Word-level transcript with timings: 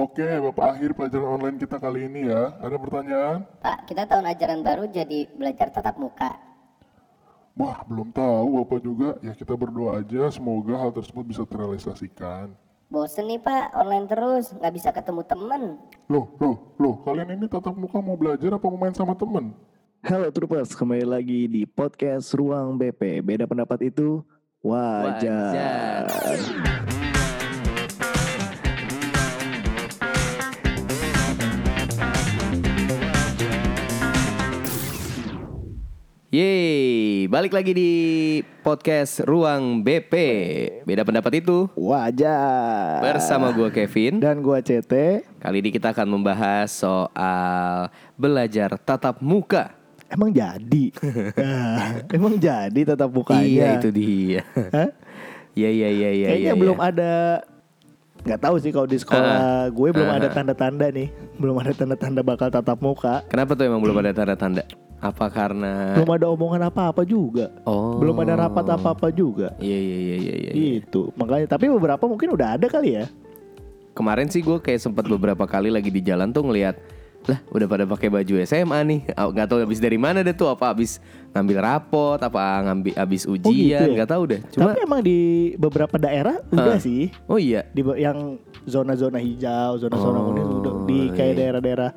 Oke, 0.00 0.24
Bapak 0.24 0.64
akhir 0.80 0.96
pelajaran 0.96 1.28
online 1.28 1.60
kita 1.60 1.76
kali 1.76 2.08
ini 2.08 2.32
ya. 2.32 2.56
Ada 2.56 2.80
pertanyaan? 2.80 3.44
Pak, 3.60 3.84
kita 3.84 4.08
tahun 4.08 4.32
ajaran 4.32 4.64
baru 4.64 4.88
jadi 4.88 5.28
belajar 5.36 5.68
tatap 5.68 6.00
muka. 6.00 6.40
Wah, 7.52 7.84
belum 7.84 8.08
tahu 8.08 8.64
Bapak 8.64 8.80
juga. 8.80 9.20
Ya 9.20 9.36
kita 9.36 9.52
berdoa 9.52 10.00
aja 10.00 10.32
semoga 10.32 10.80
hal 10.80 10.96
tersebut 10.96 11.28
bisa 11.28 11.44
terrealisasikan. 11.44 12.48
Bosen 12.88 13.28
nih 13.28 13.44
Pak, 13.44 13.76
online 13.76 14.08
terus, 14.08 14.56
nggak 14.56 14.72
bisa 14.72 14.88
ketemu 14.88 15.20
temen. 15.28 15.62
Loh, 16.08 16.32
loh, 16.40 16.56
loh, 16.80 16.94
kalian 17.04 17.36
ini 17.36 17.44
tatap 17.44 17.76
muka 17.76 18.00
mau 18.00 18.16
belajar 18.16 18.56
apa 18.56 18.66
mau 18.72 18.80
main 18.80 18.96
sama 18.96 19.12
temen? 19.12 19.52
Halo 20.00 20.32
Troopers, 20.32 20.72
kembali 20.72 21.04
lagi 21.04 21.44
di 21.44 21.68
podcast 21.68 22.32
Ruang 22.32 22.80
BP. 22.80 23.20
Beda 23.20 23.44
pendapat 23.44 23.92
itu 23.92 24.24
wajar. 24.64 26.08
Yeay, 36.30 37.26
balik 37.26 37.50
lagi 37.50 37.74
di 37.74 37.90
podcast 38.62 39.18
Ruang 39.26 39.82
BP. 39.82 40.14
Beda 40.86 41.02
pendapat 41.02 41.42
itu 41.42 41.66
Wajar. 41.74 43.02
bersama 43.02 43.50
gue 43.50 43.66
Kevin. 43.74 44.22
dan 44.22 44.38
gua 44.38 44.62
CT. 44.62 45.26
Kali 45.42 45.58
ini 45.58 45.74
kita 45.74 45.90
akan 45.90 46.06
membahas 46.06 46.70
soal 46.70 47.90
belajar 48.14 48.78
tatap 48.78 49.18
muka. 49.18 49.74
Emang 50.06 50.30
jadi? 50.30 50.94
Ah, 51.34 51.98
emang 52.14 52.38
jadi 52.38 52.78
tatap 52.94 53.10
mukanya? 53.10 53.42
Iya 53.42 53.66
itu 53.82 53.90
dia. 53.90 54.46
Hah? 54.70 54.90
Iya 55.58 55.66
iya 55.74 55.88
iya 55.90 56.10
iya. 56.14 56.26
Kayaknya 56.30 56.46
iya, 56.46 56.52
belum 56.54 56.78
iya. 56.78 56.88
ada 56.94 57.12
nggak 58.22 58.38
tahu 58.38 58.54
sih 58.62 58.70
kalau 58.70 58.86
di 58.86 59.02
sekolah 59.02 59.66
gue 59.74 59.88
belum 59.90 60.06
Ah, 60.06 60.22
ada 60.22 60.30
tanda-tanda 60.30 60.94
nih 60.94 61.10
belum 61.42 61.56
ada 61.58 61.72
tanda-tanda 61.74 62.20
bakal 62.22 62.52
tatap 62.52 62.76
muka 62.78 63.24
Kenapa 63.32 63.56
tuh 63.56 63.64
emang 63.66 63.80
belum 63.82 63.96
ada 64.04 64.12
tanda-tanda? 64.14 64.62
Apa 65.00 65.26
karena 65.26 65.96
belum 65.96 66.10
ada 66.12 66.26
omongan 66.28 66.62
apa-apa 66.66 67.02
juga 67.02 67.48
Oh. 67.64 67.96
belum 67.96 68.20
ada 68.20 68.36
rapat 68.38 68.64
apa-apa 68.70 69.08
juga 69.08 69.56
Iya 69.56 69.78
iya 69.78 69.96
iya 69.98 70.16
iya 70.16 70.34
iya. 70.36 70.52
itu 70.76 71.08
makanya 71.14 71.48
tapi 71.48 71.66
beberapa 71.66 72.04
mungkin 72.04 72.30
udah 72.30 72.54
ada 72.54 72.66
kali 72.66 72.94
ya 72.94 73.08
Kemarin 73.90 74.28
sih 74.28 74.40
gue 74.40 74.56
kayak 74.56 74.80
sempat 74.80 75.04
beberapa 75.04 75.44
kali 75.44 75.68
lagi 75.68 75.88
di 75.88 76.00
jalan 76.00 76.30
tuh 76.30 76.44
ngelihat 76.44 76.76
lah 77.22 77.36
udah 77.48 77.66
pada 77.66 77.84
pakai 77.84 78.08
baju 78.08 78.34
SMA 78.40 78.80
nih 78.82 79.00
Ah, 79.12 79.28
nggak 79.28 79.44
tahu 79.46 79.60
habis 79.60 79.76
dari 79.76 79.96
mana 79.96 80.20
deh 80.20 80.32
tuh 80.32 80.48
apa 80.48 80.72
habis 80.72 81.04
ngambil 81.30 81.58
rapot 81.60 82.16
apa 82.16 82.40
ngambil 82.64 82.96
habis 82.96 83.28
gitu 83.28 83.44
ujian 83.44 83.76
ya? 83.82 83.92
nggak 83.92 84.08
tahu 84.08 84.22
deh 84.24 84.40
cuma 84.48 84.72
tapi 84.72 84.80
emang 84.80 85.00
di 85.00 85.18
beberapa 85.54 85.96
daerah 85.96 86.40
udah 86.48 86.76
Ah. 86.76 86.80
sih 86.80 87.12
oh 87.28 87.36
iya 87.36 87.68
di 87.72 87.84
yang 87.94 88.40
zona-zona 88.64 89.16
hijau, 89.16 89.76
zona-zona 89.76 90.16
Oh, 90.16 90.24
kuning 90.28 90.48
udah 90.60 90.74
di 90.84 90.98
kayak 91.12 91.32
iya. 91.34 91.88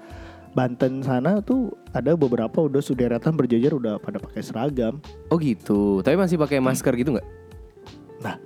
Banten 0.54 1.02
sana 1.02 1.42
tuh 1.42 1.73
ada 1.90 2.14
beberapa 2.14 2.62
udah 2.62 2.78
suderetan 2.78 3.34
berjejer 3.34 3.73
udah 3.73 3.98
pada 3.98 4.18
pakai 4.18 4.40
seragam. 4.40 5.02
oh 5.28 5.38
gitu 5.38 6.00
tapi 6.00 6.14
masih 6.14 6.38
pakai 6.38 6.58
masker 6.59 6.94
gitu 6.96 7.12
nggak 7.12 7.28
Nah, 8.20 8.38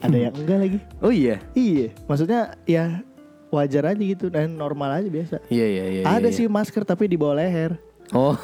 ada 0.00 0.16
yang 0.18 0.32
enggak 0.32 0.58
lagi. 0.58 0.78
oh 0.98 1.12
iya 1.12 1.36
Iya, 1.52 1.92
maksudnya 2.04 2.40
ya 2.64 3.04
wajar 3.48 3.86
aja 3.86 4.00
gitu 4.00 4.26
dan 4.26 4.50
normal 4.50 4.96
aja 4.96 5.06
biasa. 5.06 5.36
iya 5.48 5.66
iya 5.66 5.84
iya 5.90 6.02
ada 6.02 6.26
iya, 6.26 6.34
sih 6.34 6.46
masker 6.46 6.82
tapi 6.82 7.04
di 7.04 7.14
bawah 7.14 7.36
leher. 7.36 7.76
oh 8.10 8.34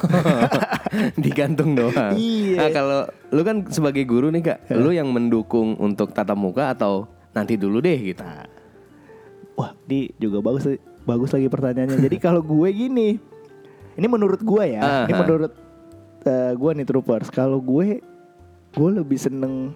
digantung 1.17 1.73
doang 1.73 2.13
Iya. 2.13 2.55
nah 2.55 2.69
kalau 2.69 2.99
lu 3.29 3.41
kan 3.41 3.65
sebagai 3.67 4.03
guru 4.03 4.29
nih 4.29 4.43
kak 4.45 4.59
lu 4.71 4.91
yang 4.91 5.09
mendukung 5.09 5.75
untuk 5.75 6.11
tatap 6.11 6.35
muka 6.35 6.69
atau 6.69 7.03
nanti 7.31 7.55
dulu 7.55 7.79
deh 7.79 7.97
gitu 7.97 8.21
Nah, 8.21 8.45
wah, 9.55 9.73
di 9.83 10.13
juga 10.15 10.39
bagus 10.39 10.69
bagus 11.07 11.31
lagi 11.31 11.47
pertanyaannya. 11.47 11.97
Jadi 11.97 12.17
kalau 12.25 12.39
gue 12.39 12.67
gini, 12.69 13.15
ini 13.95 14.07
menurut 14.07 14.37
gue 14.39 14.63
ya, 14.69 14.81
Ah, 14.81 15.03
ini 15.03 15.13
ah. 15.13 15.19
menurut 15.19 15.53
eh, 16.21 16.51
gue 16.53 16.71
nih 16.73 16.85
troopers. 16.85 17.31
Kalau 17.31 17.57
gue, 17.57 18.03
gue 18.69 18.89
lebih 18.93 19.15
seneng 19.15 19.71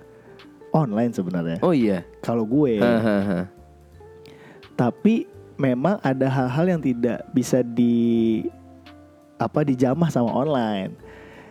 online 0.70 1.10
sebenarnya. 1.10 1.58
oh 1.60 1.72
iya 1.72 2.04
Kalau 2.20 2.44
gue, 2.44 2.78
Hahaha. 2.78 3.48
tapi 4.74 5.28
memang 5.56 6.00
ada 6.00 6.26
hal-hal 6.26 6.66
yang 6.70 6.82
tidak 6.82 7.22
bisa 7.30 7.62
di 7.62 8.42
apa 9.38 9.62
dijamah 9.62 10.08
sama 10.08 10.30
online. 10.30 10.94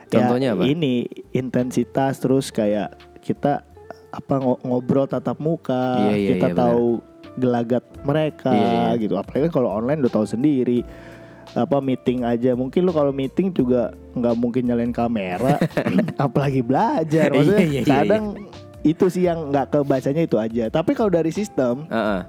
Contohnya 0.06 0.50
ya, 0.50 0.54
apa? 0.54 0.62
Ini 0.64 1.06
intensitas 1.30 2.18
terus 2.18 2.50
kayak 2.50 2.90
kita 3.20 3.62
apa 4.10 4.34
ngo- 4.36 4.58
ngobrol 4.60 5.06
tatap 5.06 5.38
muka, 5.38 6.02
Iya, 6.02 6.14
iya, 6.16 6.28
kita 6.28 6.46
iya, 6.48 6.54
benar. 6.54 6.62
tahu 6.66 6.86
gelagat 7.34 7.84
mereka 8.02 8.50
Iya, 8.50 8.70
iya. 8.90 8.98
gitu. 8.98 9.14
Apalagi 9.14 9.46
kan 9.46 9.52
kalau 9.52 9.70
online 9.70 10.00
udah 10.00 10.12
tahu 10.12 10.26
sendiri. 10.26 10.82
Apa 11.50 11.82
meeting 11.82 12.22
aja 12.22 12.54
mungkin 12.54 12.86
lu 12.86 12.94
kalau 12.94 13.10
meeting 13.10 13.50
juga 13.50 13.90
nggak 14.14 14.34
mungkin 14.38 14.70
nyalain 14.70 14.94
kamera 14.94 15.58
apalagi 16.22 16.62
belajar 16.62 17.26
maksudnya 17.26 17.58
Iya, 17.58 17.66
iya, 17.66 17.82
iya, 17.82 17.90
kadang 17.90 18.24
itu 18.80 19.10
sih 19.10 19.26
yang 19.26 19.50
nggak 19.50 19.74
kebacanya 19.74 20.22
itu 20.22 20.38
aja 20.38 20.70
tapi 20.70 20.94
kalau 20.94 21.10
dari 21.10 21.34
sistem 21.34 21.90
Heeh. 21.90 22.22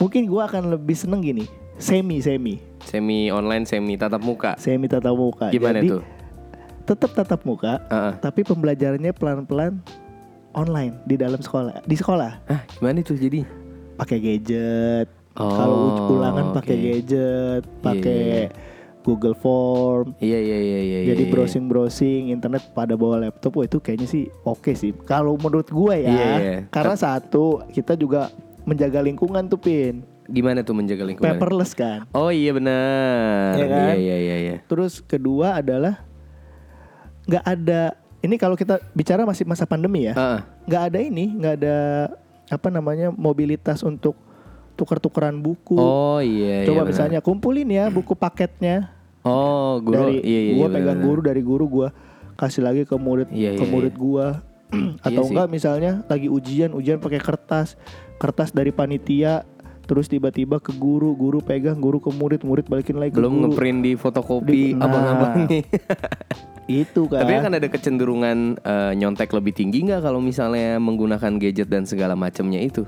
Mungkin 0.00 0.24
gua 0.24 0.48
akan 0.48 0.72
lebih 0.72 0.96
seneng 0.96 1.20
gini, 1.20 1.44
semi 1.76 2.16
semi, 2.18 2.64
semi 2.80 3.28
online 3.28 3.68
semi 3.68 3.92
tatap 3.94 4.24
muka 4.24 4.56
semi 4.56 4.88
tatap 4.88 5.12
muka. 5.12 5.52
gimana 5.52 5.84
Jadi, 5.84 5.92
tuh 5.92 6.02
Tetap 6.82 7.10
tatap 7.12 7.40
muka, 7.44 7.76
Heeh. 7.86 8.12
tapi 8.18 8.40
pembelajarannya 8.40 9.12
pelan-pelan 9.12 9.84
online 10.50 10.96
di 11.04 11.14
dalam 11.14 11.38
sekolah. 11.38 11.84
Di 11.84 11.94
sekolah 11.94 12.32
ah 12.48 12.64
gimana 12.72 13.04
tuh 13.04 13.20
jadi 13.20 13.44
pakai 13.94 14.18
gadget. 14.18 15.08
Oh, 15.32 15.48
Kalau 15.48 15.76
ulangan 16.12 16.52
pakai 16.52 16.76
gadget, 16.76 17.62
Iya, 17.64 17.80
pakai 17.80 18.20
iya, 18.20 18.42
iya. 18.44 18.70
Google 19.02 19.34
Form. 19.34 20.12
Iya 20.20 20.38
iya 20.38 20.58
iya 20.60 20.80
iya. 20.80 20.98
Jadi 21.08 21.22
iya. 21.26 21.32
browsing 21.32 21.64
browsing 21.66 22.22
internet 22.28 22.68
pada 22.70 22.94
bawa 22.94 23.18
laptop, 23.18 23.56
wah 23.56 23.64
itu 23.64 23.80
kayaknya 23.80 24.06
sih 24.06 24.24
oke 24.42 24.72
sih. 24.72 24.92
Kalau 25.02 25.34
menurut 25.34 25.66
gua 25.68 25.96
ya, 25.96 26.06
Iya, 26.06 26.30
iya. 26.36 26.56
karena 26.68 26.94
satu 26.94 27.64
kita 27.68 27.96
juga 27.96 28.28
menjaga 28.62 29.02
lingkungan 29.02 29.48
tuh 29.48 29.58
pin, 29.58 30.06
Gimana 30.30 30.62
tuh 30.62 30.76
menjaga 30.78 31.02
lingkungan? 31.02 31.34
paperless 31.34 31.74
kan. 31.74 32.06
Oh 32.14 32.30
iya 32.30 32.54
benar. 32.54 33.58
Iya 33.58 33.66
kan? 33.66 33.82
Iya 33.82 33.94
iya 33.96 34.16
iya 34.16 34.36
iya. 34.38 34.56
Terus 34.68 35.02
kedua 35.02 35.58
adalah 35.58 35.98
nggak 37.24 37.42
ada 37.42 37.82
ini 38.22 38.38
kalau 38.38 38.54
kita 38.54 38.78
bicara 38.94 39.26
masih 39.26 39.42
masa 39.42 39.66
pandemi 39.66 40.06
ya, 40.06 40.14
Heeh. 40.14 40.40
nggak 40.70 40.82
ada 40.92 40.98
ini, 41.02 41.24
nggak 41.34 41.54
ada 41.58 41.76
apa 42.52 42.68
namanya 42.68 43.08
mobilitas 43.08 43.80
untuk 43.80 44.12
tukar-tukaran 44.74 45.36
buku. 45.36 45.76
Oh 45.76 46.20
iya. 46.20 46.68
Coba 46.68 46.84
iya, 46.84 46.88
misalnya 46.88 47.18
kumpulin 47.20 47.68
ya 47.68 47.88
buku 47.88 48.12
paketnya 48.12 48.92
Oh 49.22 49.78
guru. 49.78 50.10
dari 50.10 50.18
iya, 50.20 50.40
iya, 50.50 50.52
gua 50.58 50.66
iya, 50.66 50.74
pegang 50.74 50.98
benar, 50.98 51.06
guru 51.06 51.20
dari 51.22 51.42
guru 51.42 51.64
gua 51.64 51.88
kasih 52.34 52.60
lagi 52.60 52.82
ke 52.82 52.96
murid 52.96 53.30
Iya, 53.30 53.54
ke 53.54 53.62
iya, 53.62 53.70
murid 53.70 53.94
iya. 53.94 54.00
gua 54.00 54.26
atau 55.06 55.12
Iya 55.14 55.20
sih. 55.22 55.30
enggak 55.30 55.48
misalnya 55.48 55.92
lagi 56.04 56.26
ujian 56.26 56.74
ujian 56.74 56.98
pakai 56.98 57.20
kertas 57.20 57.78
kertas 58.18 58.50
dari 58.50 58.74
panitia 58.74 59.46
terus 59.82 60.08
tiba-tiba 60.08 60.58
ke 60.58 60.72
guru 60.72 61.12
guru 61.12 61.38
pegang 61.38 61.76
guru 61.76 61.98
ke 61.98 62.10
murid 62.10 62.42
murid 62.42 62.66
balikin 62.66 62.98
lagi 62.98 63.12
ke 63.12 63.18
Belum 63.18 63.34
guru 63.36 63.54
ngeprint 63.54 63.78
di 63.78 63.92
fotokopi 63.94 64.50
Di- 64.50 64.74
nah. 64.74 65.46
itu 66.64 67.10
kan 67.10 67.22
Tapi 67.22 67.32
kan 67.38 67.52
ada 67.52 67.66
kecenderungan 67.66 68.38
eh, 68.56 68.92
nyontek 68.94 69.30
lebih 69.30 69.52
tinggi 69.52 69.82
nggak 69.82 70.00
kalau 70.00 70.18
misalnya 70.18 70.78
menggunakan 70.78 71.36
gadget 71.36 71.66
dan 71.66 71.82
segala 71.82 72.14
macamnya 72.14 72.58
itu? 72.58 72.86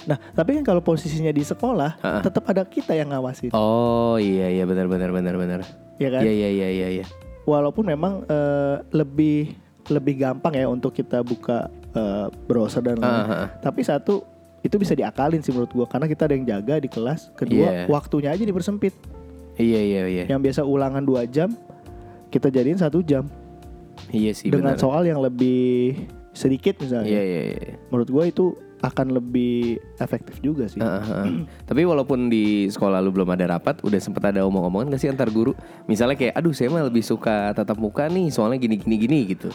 Nah, 0.00 0.16
tapi 0.32 0.56
kan 0.56 0.64
kalau 0.64 0.80
posisinya 0.80 1.28
di 1.28 1.44
sekolah, 1.44 2.00
Ha-ha. 2.00 2.24
tetap 2.24 2.48
ada 2.48 2.64
kita 2.64 2.96
yang 2.96 3.12
ngawasin, 3.12 3.52
Oh 3.52 4.16
iya 4.16 4.48
iya 4.48 4.64
benar 4.64 4.88
benar 4.88 5.12
benar 5.12 5.36
benar. 5.36 5.60
ya 6.00 6.08
kan? 6.08 6.24
Iya 6.24 6.32
iya 6.32 6.48
iya 6.48 6.68
iya 6.70 6.88
iya. 7.00 7.06
Walaupun 7.44 7.84
memang 7.84 8.24
eh, 8.24 8.76
lebih 8.90 9.52
lebih 9.92 10.14
gampang 10.16 10.56
ya 10.56 10.64
untuk 10.64 10.96
kita 10.96 11.20
buka 11.20 11.68
eh, 11.92 12.26
browser 12.48 12.80
dan 12.80 12.96
lain-lain. 12.96 13.28
Ah. 13.28 13.48
Tapi 13.60 13.84
satu 13.84 14.24
itu 14.60 14.76
bisa 14.76 14.96
diakalin 14.96 15.40
sih 15.40 15.52
menurut 15.52 15.72
gua 15.72 15.84
karena 15.84 16.04
kita 16.04 16.24
ada 16.24 16.32
yang 16.32 16.48
jaga 16.48 16.80
di 16.80 16.88
kelas. 16.88 17.32
Kedua, 17.36 17.68
Iya. 17.68 17.84
waktunya 17.86 18.32
aja 18.32 18.40
dipersempit. 18.40 18.96
Iya 19.60 19.80
iya 19.84 20.02
iya. 20.08 20.24
Yang 20.32 20.40
biasa 20.48 20.60
ulangan 20.64 21.04
dua 21.04 21.28
jam, 21.28 21.52
kita 22.30 22.48
jadiin 22.48 22.78
satu 22.78 23.02
jam 23.02 23.26
Iya 24.08 24.32
sih 24.32 24.48
dengan 24.48 24.74
benar. 24.74 24.80
soal 24.80 25.04
yang 25.04 25.20
lebih 25.20 25.92
sedikit 26.32 26.78
misalnya. 26.80 27.10
Iya 27.10 27.22
iya 27.22 27.40
iya. 27.52 27.74
Menurut 27.90 28.08
gua 28.08 28.24
itu 28.24 28.54
akan 28.80 29.12
lebih 29.12 29.76
efektif 29.98 30.40
juga 30.40 30.64
sih. 30.64 30.80
Heeh, 30.80 31.02
heeh. 31.04 31.26
Tapi 31.68 31.84
walaupun 31.84 32.32
di 32.32 32.64
sekolah 32.66 32.96
lu 32.98 33.12
belum 33.12 33.28
ada 33.28 33.44
rapat, 33.52 33.84
udah 33.84 34.00
sempet 34.00 34.24
ada 34.24 34.40
omong-omongan 34.40 34.96
gak 34.96 35.02
sih 35.04 35.10
antar 35.12 35.28
guru? 35.28 35.52
Misalnya 35.84 36.16
kayak, 36.16 36.32
aduh 36.32 36.56
saya 36.56 36.72
mah 36.72 36.88
lebih 36.88 37.04
suka 37.04 37.52
tatap 37.52 37.76
muka 37.76 38.08
nih, 38.08 38.32
soalnya 38.32 38.56
gini-gini 38.56 38.96
gini 38.96 39.18
gitu. 39.28 39.52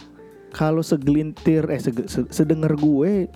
kalau 0.53 0.79
segelintir 0.79 1.65
eh 1.67 1.81
sege- 1.81 2.05
se- 2.05 2.29
sedengar 2.29 2.77
gue 2.77 3.27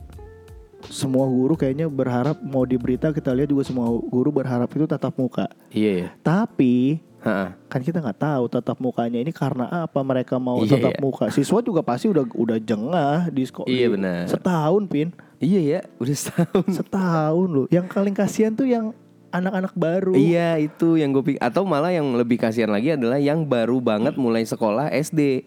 semua 0.88 1.28
guru 1.28 1.60
kayaknya 1.60 1.92
berharap 1.92 2.40
mau 2.40 2.64
di 2.64 2.80
berita 2.80 3.12
kita 3.12 3.36
lihat 3.36 3.52
juga 3.52 3.68
semua 3.68 3.92
guru 3.92 4.32
berharap 4.32 4.70
itu 4.70 4.86
tatap 4.86 5.12
muka. 5.18 5.52
Iya 5.70 5.92
ya. 5.92 6.08
Tapi 6.22 7.02
Heeh. 7.20 7.50
kan 7.68 7.82
kita 7.82 8.00
nggak 8.00 8.16
tahu 8.18 8.44
tatap 8.48 8.78
mukanya 8.78 9.20
ini 9.20 9.30
karena 9.30 9.68
apa 9.68 10.00
mereka 10.02 10.38
mau 10.38 10.60
Iya, 10.60 10.80
tatap 10.80 10.94
iya. 10.96 11.02
muka. 11.02 11.26
Siswa 11.30 11.60
juga 11.60 11.82
pasti 11.82 12.08
udah 12.08 12.24
udah 12.26 12.58
jengah 12.58 13.28
di 13.28 13.44
sekolah. 13.44 13.68
Iya, 13.68 13.88
benar. 13.92 14.24
Setahun 14.26 14.84
pin, 14.86 15.12
Iya 15.38 15.60
ya, 15.60 15.80
udah 15.98 16.16
setahun. 16.16 16.66
setahun 16.74 17.48
loh. 17.50 17.68
Yang 17.68 17.86
paling 17.90 18.12
kasihan 18.14 18.52
tuh 18.52 18.66
yang 18.66 18.92
anak-anak 19.30 19.74
baru. 19.74 20.14
Iya 20.14 20.58
itu 20.58 20.96
yang 20.96 21.12
gue 21.12 21.24
pikir 21.24 21.40
atau 21.40 21.62
malah 21.62 21.92
yang 21.92 22.08
lebih 22.12 22.36
kasihan 22.36 22.68
lagi 22.68 22.92
adalah 22.92 23.16
yang 23.16 23.44
baru 23.44 23.78
banget 23.78 24.16
mulai 24.16 24.42
sekolah 24.42 24.90
SD. 24.90 25.46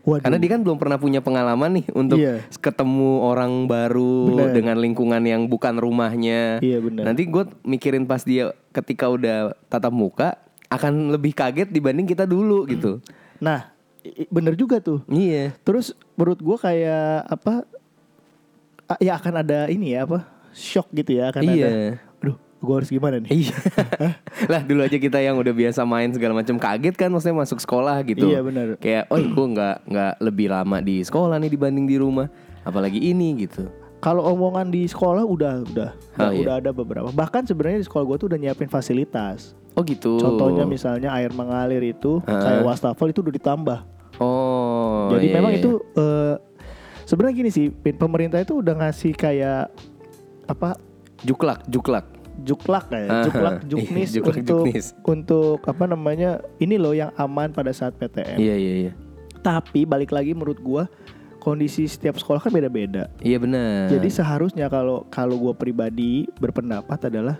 Waduh. 0.00 0.24
Karena 0.24 0.40
dia 0.40 0.50
kan 0.50 0.64
belum 0.64 0.80
pernah 0.80 0.96
punya 0.96 1.20
pengalaman 1.20 1.76
nih 1.76 1.86
untuk 1.92 2.16
Iya. 2.16 2.40
ketemu 2.56 3.20
orang 3.20 3.68
baru 3.68 4.32
Bener. 4.32 4.56
dengan 4.56 4.76
lingkungan 4.76 5.20
yang 5.20 5.44
bukan 5.44 5.76
rumahnya. 5.76 6.58
Iya, 6.58 6.80
bener. 6.80 7.04
Nanti 7.04 7.28
gue 7.28 7.44
mikirin 7.62 8.04
pas 8.04 8.24
dia 8.24 8.50
ketika 8.72 9.06
udah 9.06 9.52
tatap 9.68 9.92
muka 9.92 10.40
akan 10.70 11.10
lebih 11.10 11.34
kaget 11.34 11.68
dibanding 11.68 12.06
kita 12.06 12.22
dulu 12.24 12.62
gitu. 12.64 13.02
Nah, 13.42 13.74
bener 14.30 14.54
juga 14.54 14.78
tuh. 14.78 15.02
Iya. 15.06 15.52
Terus 15.60 15.90
menurut 16.14 16.38
gua 16.38 16.56
kayak 16.56 17.26
apa? 17.26 17.54
Ya 18.98 19.14
akan 19.14 19.42
ada 19.42 19.66
ini 19.66 19.94
ya 19.94 20.06
apa? 20.06 20.26
Shock 20.50 20.90
gitu 20.90 21.18
ya 21.18 21.30
akan 21.30 21.42
Iya. 21.42 21.66
ada. 21.66 21.70
Aduh, 22.22 22.36
gua 22.58 22.74
harus 22.78 22.90
gimana 22.90 23.18
nih? 23.18 23.30
Iya. 23.50 23.56
lah 24.52 24.62
dulu 24.62 24.82
aja 24.82 24.94
kita 24.94 25.18
yang 25.18 25.38
udah 25.38 25.50
biasa 25.50 25.82
main 25.82 26.10
segala 26.10 26.34
macam 26.34 26.54
kaget 26.54 26.94
kan 26.94 27.10
maksudnya 27.10 27.38
masuk 27.38 27.58
sekolah 27.58 27.98
gitu. 28.06 28.30
Iya, 28.30 28.42
benar. 28.42 28.66
Kayak 28.78 29.10
oh 29.10 29.18
gue 29.18 29.46
nggak 29.54 29.76
nggak 29.86 30.14
lebih 30.22 30.46
lama 30.50 30.78
di 30.78 31.02
sekolah 31.02 31.38
nih 31.38 31.50
dibanding 31.50 31.86
di 31.86 31.96
rumah. 31.98 32.26
Apalagi 32.62 32.98
ini 33.00 33.46
gitu. 33.46 33.66
Kalau 34.00 34.24
omongan 34.24 34.72
di 34.72 34.88
sekolah 34.88 35.22
udah 35.22 35.60
udah 35.66 35.90
Oh, 36.16 36.18
udah, 36.18 36.30
iya. 36.32 36.40
udah 36.40 36.54
ada 36.56 36.70
beberapa. 36.72 37.08
Bahkan 37.10 37.44
sebenarnya 37.46 37.82
di 37.82 37.86
sekolah 37.86 38.04
gua 38.04 38.16
tuh 38.16 38.32
udah 38.32 38.38
nyiapin 38.38 38.66
fasilitas. 38.66 39.52
Oh 39.72 39.82
gitu. 39.82 40.18
Contohnya 40.18 40.66
misalnya 40.66 41.14
air 41.14 41.30
mengalir 41.30 41.82
itu 41.84 42.18
Heeh. 42.22 42.36
kayak 42.36 42.62
wastafel 42.64 43.08
itu 43.08 43.22
udah 43.22 43.34
ditambah. 43.34 43.78
Oh. 44.18 45.08
Jadi 45.10 45.26
iya, 45.30 45.34
memang 45.38 45.52
iya. 45.54 45.60
itu 45.62 45.70
eh, 45.94 46.34
sebenarnya 47.04 47.34
gini 47.36 47.50
sih, 47.50 47.66
pemerintah 47.72 48.38
itu 48.38 48.60
udah 48.60 48.74
ngasih 48.76 49.14
kayak 49.14 49.70
apa 50.44 50.74
juklak 51.22 51.62
juklak. 51.66 52.06
juklak 52.40 52.88
ya, 52.88 53.04
Ah, 53.04 53.24
juklak 53.26 53.54
iya, 53.60 53.68
juknis 53.68 54.08
juklak, 54.16 54.36
untuk 54.40 54.64
juknis. 54.64 54.86
untuk 55.04 55.60
apa 55.60 55.84
namanya 55.84 56.40
ini 56.56 56.80
loh 56.80 56.96
yang 56.96 57.12
aman 57.14 57.52
pada 57.52 57.68
saat 57.70 57.92
PTM. 57.94 58.40
Iya 58.40 58.54
iya 58.56 58.74
iya. 58.88 58.92
Tapi 59.40 59.84
balik 59.84 60.08
lagi 60.08 60.32
menurut 60.32 60.56
gua 60.58 60.88
kondisi 61.36 61.84
setiap 61.84 62.16
sekolah 62.16 62.40
kan 62.40 62.48
beda-beda. 62.48 63.12
Iya 63.20 63.36
benar. 63.36 63.92
Jadi 63.92 64.08
seharusnya 64.08 64.68
kalau 64.68 65.04
kalau 65.08 65.36
gua 65.36 65.52
pribadi 65.52 66.28
berpendapat 66.36 67.12
adalah 67.12 67.36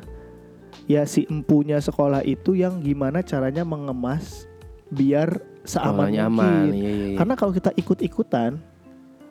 ya 0.90 1.06
si 1.06 1.22
empunya 1.30 1.78
sekolah 1.78 2.26
itu 2.26 2.58
yang 2.58 2.82
gimana 2.82 3.22
caranya 3.22 3.62
mengemas 3.62 4.50
biar 4.90 5.38
seaman 5.62 6.10
Sekolahnya 6.10 6.24
mungkin. 6.26 6.42
aman. 6.42 6.66
Iya 6.66 6.74
iya. 6.74 6.90
iya. 7.14 7.16
Karena 7.16 7.34
kalau 7.38 7.52
kita 7.54 7.70
ikut-ikutan 7.72 8.58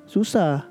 susah. 0.05 0.63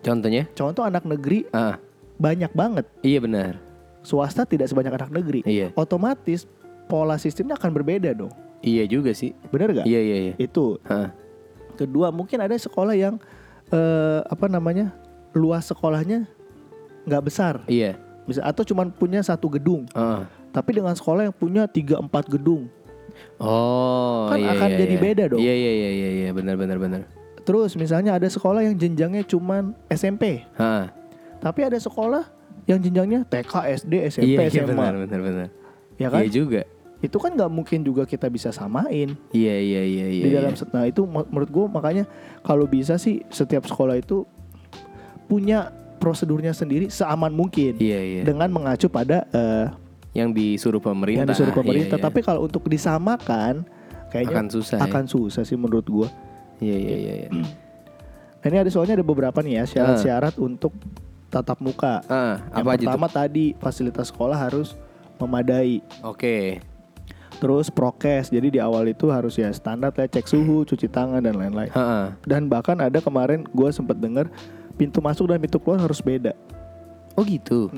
Contohnya? 0.00 0.48
Contoh 0.56 0.80
anak 0.80 1.04
negeri 1.04 1.44
Ah, 1.52 1.76
banyak 2.16 2.48
banget. 2.56 2.88
iya 3.04 3.20
benar. 3.20 3.60
Swasta 4.00 4.48
tidak 4.48 4.68
sebanyak 4.68 4.92
anak 4.92 5.12
negeri. 5.12 5.44
Iya. 5.44 5.72
Otomatis 5.76 6.48
pola 6.88 7.16
sistemnya 7.16 7.56
akan 7.56 7.72
berbeda 7.72 8.16
dong. 8.16 8.32
Iya 8.64 8.88
juga 8.88 9.12
sih. 9.12 9.36
Bener 9.52 9.76
gak? 9.76 9.84
Iya 9.84 10.00
iya 10.00 10.16
iya. 10.22 10.34
Itu. 10.40 10.80
Hah. 10.88 11.12
Kedua 11.76 12.08
mungkin 12.08 12.40
ada 12.40 12.56
sekolah 12.56 12.96
yang 12.96 13.20
eh, 13.68 14.20
apa 14.24 14.48
namanya 14.48 14.96
luas 15.34 15.66
sekolahnya 15.66 16.24
nggak 17.04 17.24
besar, 17.26 17.60
Iya. 17.68 18.00
Bisa 18.24 18.40
atau 18.44 18.64
cuman 18.64 18.90
punya 18.92 19.20
satu 19.20 19.48
gedung. 19.52 19.84
Ah. 19.92 20.24
Tapi 20.54 20.80
dengan 20.80 20.94
sekolah 20.96 21.28
yang 21.28 21.34
punya 21.34 21.68
tiga 21.68 22.00
empat 22.00 22.30
gedung. 22.30 22.70
Oh, 23.38 24.26
Kan 24.30 24.42
iya, 24.42 24.50
akan 24.58 24.68
iya, 24.74 24.78
jadi 24.78 24.94
iya. 24.94 25.02
beda 25.02 25.24
dong. 25.30 25.40
Iya 25.40 25.54
iya 25.54 25.72
iya 25.72 25.90
iya 25.90 26.08
iya 26.24 26.30
benar 26.34 26.54
benar 26.58 26.78
benar. 26.82 27.00
Terus 27.44 27.76
misalnya 27.76 28.16
ada 28.16 28.26
sekolah 28.26 28.64
yang 28.64 28.74
jenjangnya 28.74 29.22
cuman 29.28 29.76
SMP, 29.92 30.48
Hah. 30.56 30.88
tapi 31.44 31.60
ada 31.60 31.76
sekolah 31.76 32.24
yang 32.64 32.80
jenjangnya 32.80 33.28
TK, 33.28 33.84
SD, 33.84 33.92
SMP, 34.08 34.32
Iya 34.32 34.48
iya 34.48 34.62
SMA. 34.64 34.72
benar 34.72 34.94
benar 35.04 35.20
benar. 35.20 35.48
Ya 36.00 36.08
kan? 36.08 36.24
Iya 36.24 36.30
juga. 36.32 36.62
Itu 37.04 37.20
kan 37.20 37.36
nggak 37.36 37.52
mungkin 37.52 37.84
juga 37.84 38.08
kita 38.08 38.32
bisa 38.32 38.48
samain 38.48 39.12
Iya 39.28 39.56
iya 39.60 39.82
iya 39.84 40.06
iya. 40.08 40.24
di 40.24 40.30
dalam 40.32 40.56
iya. 40.56 40.64
Nah 40.72 40.84
itu 40.88 41.04
menurut 41.04 41.50
gue 41.52 41.64
makanya 41.68 42.04
kalau 42.40 42.64
bisa 42.64 42.96
sih 42.96 43.20
setiap 43.28 43.68
sekolah 43.68 44.00
itu 44.00 44.24
punya 45.28 45.68
prosedurnya 45.96 46.52
sendiri 46.52 46.88
seaman 46.88 47.30
mungkin 47.30 47.78
Iya 47.78 48.00
iya. 48.00 48.22
dengan 48.22 48.50
mengacu 48.50 48.86
pada 48.86 49.24
eh, 49.30 49.66
Yang 50.14 50.30
disuruh 50.38 50.78
pemerintah. 50.78 51.26
yang 51.26 51.30
disuruh 51.30 51.50
pemerintah. 51.50 51.98
Iya, 51.98 52.02
iya. 52.02 52.06
Tapi 52.06 52.20
kalau 52.22 52.46
untuk 52.46 52.62
disamakan 52.66 53.66
kayaknya 54.08 54.36
akan 54.38 54.46
susah. 54.46 54.78
ya. 54.78 54.86
akan 54.86 55.04
susah 55.10 55.42
sih 55.42 55.58
menurut 55.58 55.86
gue. 55.86 56.08
Iya 56.62 56.76
iya 56.78 56.94
iya. 56.94 57.14
iya. 57.26 57.28
Nah, 57.34 58.46
ini 58.46 58.56
ada 58.60 58.70
soalnya 58.70 58.94
ada 58.94 59.02
beberapa 59.02 59.40
nih 59.40 59.58
ya 59.58 59.64
syarat-syarat 59.66 60.38
untuk 60.38 60.70
tatap 61.28 61.58
muka. 61.58 61.98
Ah, 62.06 62.38
Yang 62.54 62.62
apa 62.62 62.70
aja 62.70 62.84
pertama 62.86 63.08
tadi 63.10 63.44
fasilitas 63.58 64.06
sekolah 64.14 64.38
harus 64.38 64.78
memadai. 65.18 65.82
Oke. 66.04 66.62
Terus 67.34 67.66
prokes, 67.66 68.30
jadi 68.30 68.46
di 68.46 68.60
awal 68.62 68.86
itu 68.86 69.10
harus 69.10 69.34
ya 69.34 69.50
standar 69.50 69.90
ya 69.90 70.06
cek 70.06 70.30
suhu, 70.30 70.62
cuci 70.62 70.86
tangan 70.86 71.18
dan 71.18 71.34
lain-lain. 71.34 71.74
Dan 72.22 72.46
bahkan 72.46 72.78
ada 72.78 73.02
kemarin 73.02 73.42
gue 73.50 73.68
sempat 73.74 73.98
dengar 73.98 74.30
pintu 74.74 74.98
masuk 74.98 75.26
dan 75.26 75.38
pintu 75.38 75.56
keluar 75.56 75.78
harus 75.78 75.98
beda. 75.98 76.34
Oh 77.14 77.22
gitu. 77.22 77.70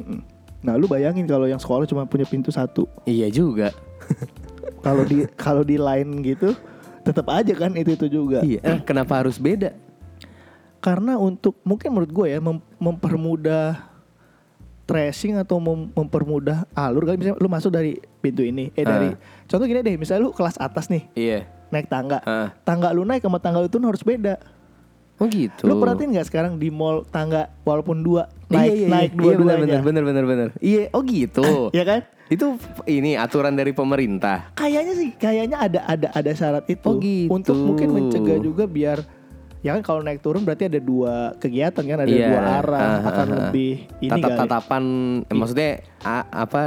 Nah 0.60 0.75
lu 0.75 0.87
bayangin 0.87 1.25
kalau 1.25 1.44
yang 1.44 1.58
sekolah 1.58 1.84
cuma 1.84 2.04
punya 2.04 2.25
pintu 2.25 2.48
satu, 2.48 2.88
Iya 3.04 3.28
juga. 3.28 3.70
kalau 4.84 5.02
di 5.02 5.25
kalau 5.34 5.60
di 5.60 5.76
line 5.76 6.22
gitu 6.22 6.56
tetap 7.02 7.28
aja 7.28 7.52
kan 7.52 7.70
itu 7.72 7.93
itu 7.93 8.06
juga. 8.08 8.40
Iya. 8.40 8.60
Eh, 8.60 8.78
kenapa 8.82 9.20
harus 9.20 9.37
beda? 9.37 9.76
Karena 10.78 11.16
untuk 11.16 11.58
mungkin 11.62 11.90
menurut 11.90 12.10
gue 12.10 12.26
ya 12.28 12.38
mem- 12.38 12.62
mempermudah 12.78 13.78
tracing 14.87 15.34
atau 15.34 15.58
mem- 15.58 15.90
mempermudah 15.92 16.62
alur 16.72 17.02
kan 17.04 17.19
misalnya 17.19 17.37
lu 17.37 17.50
masuk 17.50 17.70
dari 17.70 17.99
pintu 18.20 18.40
ini 18.40 18.70
eh 18.72 18.87
dari 18.87 19.10
contoh 19.44 19.66
gini 19.66 19.82
deh 19.82 19.99
misalnya 19.99 20.22
lu 20.22 20.31
kelas 20.31 20.54
atas 20.56 20.87
nih 20.87 21.10
Iya. 21.12 21.42
naik 21.75 21.90
tangga 21.90 22.22
Ah. 22.22 22.54
tangga 22.62 22.94
lu 22.94 23.02
naik 23.02 23.19
sama 23.19 23.42
tangga 23.42 23.58
lu 23.58 23.66
turun 23.66 23.90
harus 23.90 24.06
beda 24.06 24.38
Oh 25.16 25.26
gitu. 25.26 25.64
lu 25.64 25.76
perhatiin 25.76 26.12
nggak 26.12 26.26
sekarang 26.26 26.52
di 26.56 26.68
mall 26.68 27.00
tangga 27.04 27.48
walaupun 27.62 28.00
dua 28.00 28.28
Iya, 28.46 28.52
naik 28.52 28.68
iya, 28.68 28.76
iya. 28.76 28.88
naik 28.88 29.10
Iya, 29.10 29.18
dua-duanya 29.18 29.56
benar 29.58 29.82
benar 29.82 30.04
benar 30.04 30.24
benar. 30.24 30.48
Iya, 30.60 30.82
oh 30.90 31.02
gitu. 31.02 31.44
ya 31.78 31.84
kan 31.84 32.00
Itu 32.26 32.58
ini 32.84 33.14
aturan 33.14 33.54
dari 33.54 33.70
pemerintah. 33.70 34.50
kayaknya 34.52 34.92
sih 34.92 35.10
kayaknya 35.14 35.56
ada 35.58 35.80
ada 35.84 36.08
ada 36.10 36.30
syarat 36.32 36.66
itu 36.66 36.84
Oh, 36.84 36.98
gitu. 36.98 37.30
untuk 37.30 37.56
mungkin 37.56 37.88
mencegah 37.90 38.38
juga 38.38 38.64
biar 38.66 38.98
ya 39.62 39.72
kan 39.72 39.82
kalau 39.82 39.98
naik 40.00 40.20
turun 40.20 40.42
berarti 40.42 40.66
ada 40.66 40.78
dua 40.78 41.32
kegiatan 41.36 41.80
kan 41.80 41.98
ada 41.98 42.06
Iya. 42.06 42.28
dua 42.28 42.40
arah 42.60 42.78
Ah, 42.78 42.92
ah, 42.92 43.00
akan 43.08 43.26
ah. 43.26 43.34
lebih 43.40 43.72
ini 43.96 44.10
kali. 44.10 44.20
Tatap-tatapan 44.20 44.82
eh, 45.22 45.34
maksudnya 45.34 45.70
a- 46.02 46.28
apa 46.44 46.62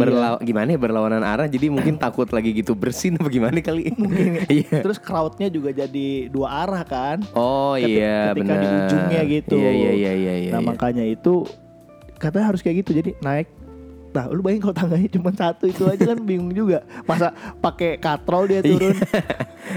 berlaw 0.00 0.34
gimana 0.40 0.68
ya 0.72 0.78
berlawanan 0.80 1.22
arah 1.22 1.46
jadi 1.46 1.68
mungkin 1.68 1.94
takut 2.02 2.28
lagi 2.32 2.56
gitu 2.56 2.72
bersin 2.72 3.20
apa 3.20 3.28
gimana 3.28 3.60
kali. 3.60 3.92
Iya. 4.50 4.80
Terus 4.80 4.98
crowdnya 4.98 5.46
juga 5.46 5.70
jadi 5.70 6.26
dua 6.28 6.64
arah 6.64 6.82
kan. 6.82 7.20
Oh 7.36 7.76
iya 7.76 8.32
ketika 8.32 8.54
benar. 8.56 8.62
di 8.62 8.66
ujungnya 8.66 9.20
gitu. 9.28 9.56
Iya 9.60 9.70
iya 9.70 9.90
iya 9.92 10.12
iya 10.12 10.34
iya. 10.46 10.50
nah 10.56 10.60
iya. 10.62 10.68
makanya 10.68 11.04
itu 11.04 11.44
katanya 12.16 12.46
harus 12.50 12.60
kayak 12.60 12.82
gitu. 12.82 12.96
Jadi 12.98 13.10
naik. 13.20 13.48
Nah 14.10 14.26
lu 14.26 14.42
bayangin 14.42 14.62
kalau 14.66 14.74
tangganya 14.74 15.08
cuma 15.14 15.30
satu 15.30 15.64
itu 15.70 15.82
aja 15.86 16.02
kan 16.02 16.18
bingung 16.18 16.50
juga. 16.50 16.82
Masa 17.06 17.30
pakai 17.60 18.00
katrol 18.00 18.48
dia 18.48 18.60
turun. 18.64 18.96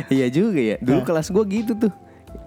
Iya 0.09 0.25
juga 0.33 0.57
ya. 0.57 0.77
Dulu 0.81 0.99
Nah. 0.99 1.05
kelas 1.05 1.27
gua 1.29 1.45
gitu 1.45 1.77
tuh. 1.77 1.93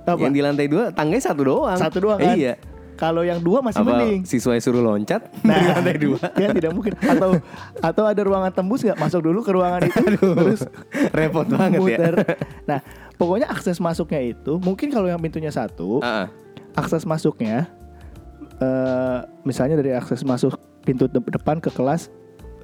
Apa? 0.02 0.18
Yang 0.18 0.34
di 0.34 0.42
lantai 0.42 0.66
dua 0.66 0.90
tangganya 0.90 1.30
satu 1.30 1.42
doang. 1.46 1.78
Satu 1.78 1.98
doang 2.02 2.18
kan. 2.18 2.34
Iya. 2.34 2.58
Kalau 2.96 3.20
yang 3.20 3.38
dua 3.38 3.60
masih 3.60 3.78
Apa 3.78 3.92
mending. 3.94 4.24
siswa 4.24 4.56
suruh 4.56 4.80
loncat 4.80 5.28
Nah, 5.42 5.52
di 5.52 5.66
lantai 5.68 5.96
dua. 5.96 6.18
ya 6.40 6.48
tidak 6.50 6.72
mungkin. 6.72 6.96
Atau 6.98 7.36
atau 7.78 8.04
ada 8.04 8.18
ruangan 8.18 8.50
tembus 8.50 8.80
nggak 8.80 8.96
masuk 8.96 9.20
dulu 9.22 9.40
ke 9.40 9.50
ruangan 9.50 9.84
itu 9.84 10.00
terus 10.10 10.64
Repot 11.12 11.44
banget 11.44 11.76
ya. 11.76 11.78
muter. 11.78 12.14
Nah, 12.64 12.80
pokoknya 13.14 13.46
akses 13.46 13.76
masuknya 13.78 14.24
itu 14.26 14.56
mungkin 14.58 14.88
kalau 14.88 15.06
yang 15.06 15.18
pintunya 15.18 15.48
satu, 15.50 16.00
Ah, 16.00 16.24
ah. 16.24 16.26
akses 16.74 17.04
masuknya 17.04 17.68
eh 18.56 19.18
misalnya 19.42 19.76
dari 19.76 19.92
akses 19.92 20.24
masuk 20.24 20.56
pintu 20.80 21.04
de- 21.06 21.20
depan 21.28 21.58
ke 21.58 21.68
kelas 21.68 22.08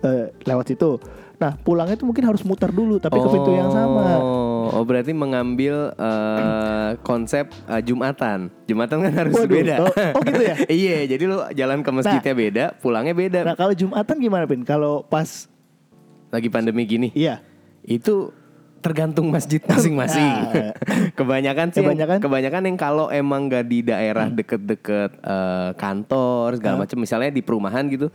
eh, 0.00 0.32
lewat 0.42 0.66
situ. 0.66 0.96
Nah, 1.36 1.54
pulangnya 1.56 1.94
itu 1.94 2.02
mungkin 2.02 2.24
harus 2.24 2.40
muter 2.40 2.70
dulu 2.70 2.96
tapi 2.96 3.14
ke 3.14 3.28
pintu 3.28 3.52
yang 3.52 3.68
sama. 3.68 4.18
Oh, 4.62 4.78
oh 4.78 4.84
berarti 4.84 5.10
mengambil 5.10 5.90
eh, 5.92 6.90
konsep 7.00 7.50
eh, 7.66 7.82
Jumatan. 7.82 8.46
Jumatan 8.64 9.02
kan 9.02 9.12
harus 9.16 9.34
Waduh, 9.34 9.50
beda. 9.50 9.74
oh- 9.80 9.90
oh 9.90 10.22
gitu 10.22 10.42
ya? 10.42 10.54
iya, 10.86 10.98
jadi 11.04 11.22
lu 11.24 11.36
jalan 11.50 11.82
ke 11.82 11.90
masjidnya 11.90 12.34
beda, 12.36 12.64
pulangnya 12.78 13.10
beda. 13.12 13.40
Nah, 13.42 13.54
kalau 13.54 13.74
Jumatan 13.74 14.16
gimana, 14.16 14.46
Pin? 14.46 14.62
Kalau 14.62 15.02
pas 15.02 15.50
Lagi 16.30 16.46
pandemi 16.46 16.84
gini. 16.84 17.10
iya. 17.12 17.42
Itu 17.82 18.30
tergantung 18.78 19.28
masjid 19.28 19.58
masing-masing. 19.60 20.32
Nah. 20.52 20.74
kebanyakan 21.18 21.66
sih 21.70 21.78
yang- 21.78 21.94
Kebanyakan? 21.94 22.18
kebanyakan 22.18 22.62
yang 22.64 22.76
kalau 22.76 23.06
emang 23.08 23.46
gak 23.46 23.66
di 23.66 23.80
daerah 23.80 24.26
deket-deket 24.28 25.18
eh, 25.18 25.70
kantor 25.74 26.56
segala 26.56 26.76
macam 26.80 26.98
misalnya 26.98 27.30
di 27.30 27.40
perumahan 27.40 27.86
gitu. 27.86 28.06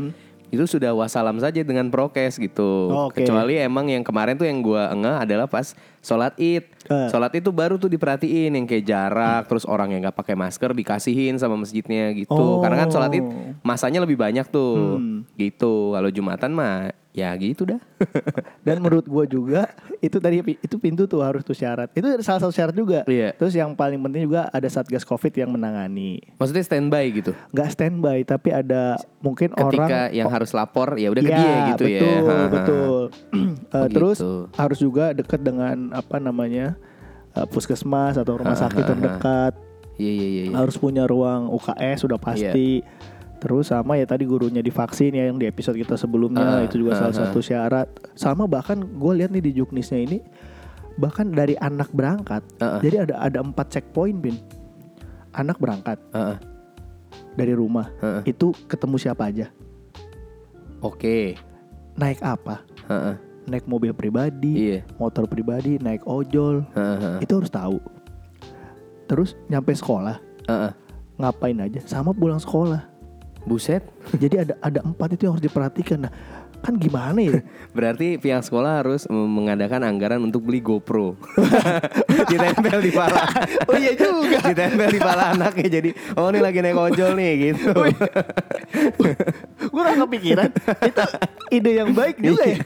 itu 0.47 0.63
sudah 0.63 0.95
wassalam 0.95 1.35
saja 1.37 1.59
dengan 1.59 1.91
prokes 1.91 2.39
gitu. 2.39 2.87
Oke. 2.87 3.19
Kecuali 3.19 3.59
emang 3.59 3.91
yang 3.91 3.99
kemarin 3.99 4.31
tuh 4.33 4.47
yang 4.47 4.63
gua 4.63 4.87
engah 4.87 5.19
adalah 5.19 5.43
pas 5.43 5.75
sholat 6.07 6.39
id. 6.39 6.63
Eh. 6.87 7.07
Sholat 7.11 7.35
itu 7.35 7.51
baru 7.51 7.75
tuh 7.75 7.91
diperhatiin 7.91 8.55
yang 8.55 8.63
kayak 8.63 8.85
jarak, 8.85 9.43
terus 9.45 9.67
orang 9.67 9.91
yang 9.91 9.99
nggak 10.01 10.15
pakai 10.15 10.33
masker 10.33 10.71
dikasihin 10.71 11.35
sama 11.35 11.59
masjidnya 11.59 12.15
gitu. 12.15 12.31
Oh. 12.31 12.63
Karena 12.63 12.79
kan 12.79 12.89
sholat 12.89 13.11
id 13.11 13.27
masanya 13.59 13.99
lebih 13.99 14.15
banyak 14.15 14.47
tuh, 14.47 14.95
Hmm. 14.95 15.27
gitu. 15.35 15.91
Kalau 15.91 16.07
jumatan 16.07 16.55
mah 16.55 16.75
ya 17.11 17.33
gitu 17.33 17.65
dah. 17.65 17.81
Dan 18.61 18.77
menurut 18.77 19.01
gue 19.03 19.25
juga 19.27 19.73
itu 19.97 20.15
tadi 20.15 20.37
itu 20.53 20.75
pintu 20.77 21.09
tuh 21.09 21.25
harus 21.25 21.41
tuh 21.41 21.57
syarat. 21.57 21.89
Itu 21.91 22.05
salah 22.21 22.37
satu 22.39 22.53
syarat 22.53 22.71
juga. 22.71 23.01
Iya. 23.03 23.33
Terus 23.33 23.51
yang 23.51 23.73
paling 23.73 23.97
penting 23.99 24.29
juga 24.29 24.45
ada 24.47 24.69
satgas 24.69 25.01
covid 25.01 25.33
yang 25.33 25.49
menangani. 25.49 26.21
Maksudnya 26.37 26.61
standby 26.61 27.09
gitu. 27.09 27.33
Nggak 27.49 27.69
standby 27.73 28.21
tapi 28.21 28.53
ada 28.53 29.01
mungkin 29.17 29.49
Ketika 29.49 29.65
orang 29.81 30.13
yang 30.13 30.29
harus 30.29 30.53
lapor 30.53 30.93
ya 30.95 31.09
udah 31.09 31.19
ke 31.19 31.27
Iya, 31.27 31.41
dia 31.41 31.57
gitu 31.73 31.83
ya. 31.83 31.99
betul, 31.99 32.21
Ha, 32.21 32.35
ha. 32.37 32.45
betul. 32.47 33.01
Eh, 33.67 33.75
Oh, 33.77 33.89
Terus 33.91 34.17
gitu. 34.17 34.33
harus 34.55 34.79
juga 34.79 35.11
dekat 35.11 35.41
dengan 35.43 35.91
apa 35.97 36.21
namanya 36.21 36.77
eh, 37.33 37.47
puskesmas 37.49 38.15
atau 38.15 38.37
rumah 38.37 38.53
sakit 38.53 38.83
terdekat. 38.85 39.53
Iya 39.97 40.11
iya 40.13 40.27
iya. 40.29 40.43
iya. 40.49 40.55
Harus 40.55 40.77
punya 40.77 41.09
ruang 41.09 41.49
UKS 41.49 42.05
sudah 42.05 42.21
pasti. 42.21 42.85
Terus 43.37 43.69
sama 43.69 43.97
ya 43.97 44.05
tadi 44.09 44.25
gurunya 44.25 44.61
divaksin 44.65 45.13
ya 45.13 45.29
yang 45.29 45.37
di 45.37 45.45
episode 45.45 45.77
kita 45.77 45.93
sebelumnya 45.93 46.57
Ah, 46.57 46.61
itu 46.65 46.81
juga 46.81 46.97
ah, 46.97 47.05
salah 47.05 47.13
ah. 47.13 47.19
satu 47.25 47.39
syarat. 47.41 47.87
Sama 48.13 48.45
bahkan 48.49 48.81
gue 48.81 49.13
lihat 49.13 49.29
nih 49.29 49.41
di 49.45 49.51
Juknisnya 49.57 50.01
ini 50.01 50.17
bahkan 50.97 51.29
dari 51.29 51.53
anak 51.57 51.93
berangkat. 51.93 52.41
Ah, 52.57 52.77
ah. 52.77 52.81
Jadi 52.81 53.09
ada 53.09 53.13
ada 53.21 53.37
empat 53.41 53.69
checkpoint 53.73 54.17
bin. 54.21 54.37
Anak 55.37 55.61
berangkat 55.61 56.01
Ah, 56.13 56.33
ah. 56.33 56.37
dari 57.37 57.53
rumah 57.53 57.93
Ah, 58.01 58.21
ah. 58.21 58.21
itu 58.25 58.49
ketemu 58.65 58.97
siapa 58.97 59.29
aja, 59.29 59.53
Oke. 60.81 61.37
naik 61.93 62.21
apa, 62.25 62.65
Ha, 62.89 62.97
ha. 62.97 63.13
Naik 63.47 63.65
mobil 63.65 63.95
pribadi, 63.95 64.75
Iya. 64.75 64.79
motor 64.99 65.25
pribadi, 65.25 65.79
naik 65.79 66.03
ojol, 66.03 66.67
ha. 66.75 67.17
itu 67.23 67.31
harus 67.31 67.49
tahu. 67.49 67.79
Terus 69.07 69.39
nyampe 69.47 69.71
sekolah 69.71 70.19
ha. 70.45 70.75
ngapain 71.15 71.57
aja, 71.57 71.79
sama 71.87 72.11
pulang 72.11 72.37
sekolah. 72.37 72.83
Buset. 73.47 73.79
Jadi 74.11 74.43
ada 74.43 74.53
ada 74.59 74.79
empat 74.83 75.15
itu 75.15 75.23
yang 75.23 75.39
harus 75.39 75.45
diperhatikan. 75.47 76.03
Nah, 76.03 76.11
kan 76.57 76.73
gimana 76.75 77.19
ya? 77.21 77.39
Berarti 77.77 78.17
pihak 78.17 78.41
sekolah 78.41 78.83
harus 78.83 79.05
mengadakan 79.07 79.85
anggaran 79.85 80.19
untuk 80.19 80.43
beli 80.43 80.59
GoPro. 80.59 81.15
Ditempel 82.31 82.77
di 82.81 82.91
pala. 82.91 83.23
Oh 83.69 83.75
iya 83.75 83.93
juga. 83.93 84.39
Ditempel 84.43 84.89
di 84.91 84.99
pala 84.99 85.31
anaknya 85.31 85.67
jadi 85.79 85.89
oh 86.15 86.27
ini 86.29 86.39
lagi 86.39 86.59
naik 86.59 86.75
ojol 86.75 87.15
nih 87.15 87.31
gitu. 87.51 87.71
Gue 89.67 89.81
gak 89.83 89.97
kepikiran. 90.07 90.49
itu 90.83 91.03
ide 91.51 91.71
yang 91.75 91.91
baik 91.93 92.17
juga 92.19 92.43
ya. 92.43 92.59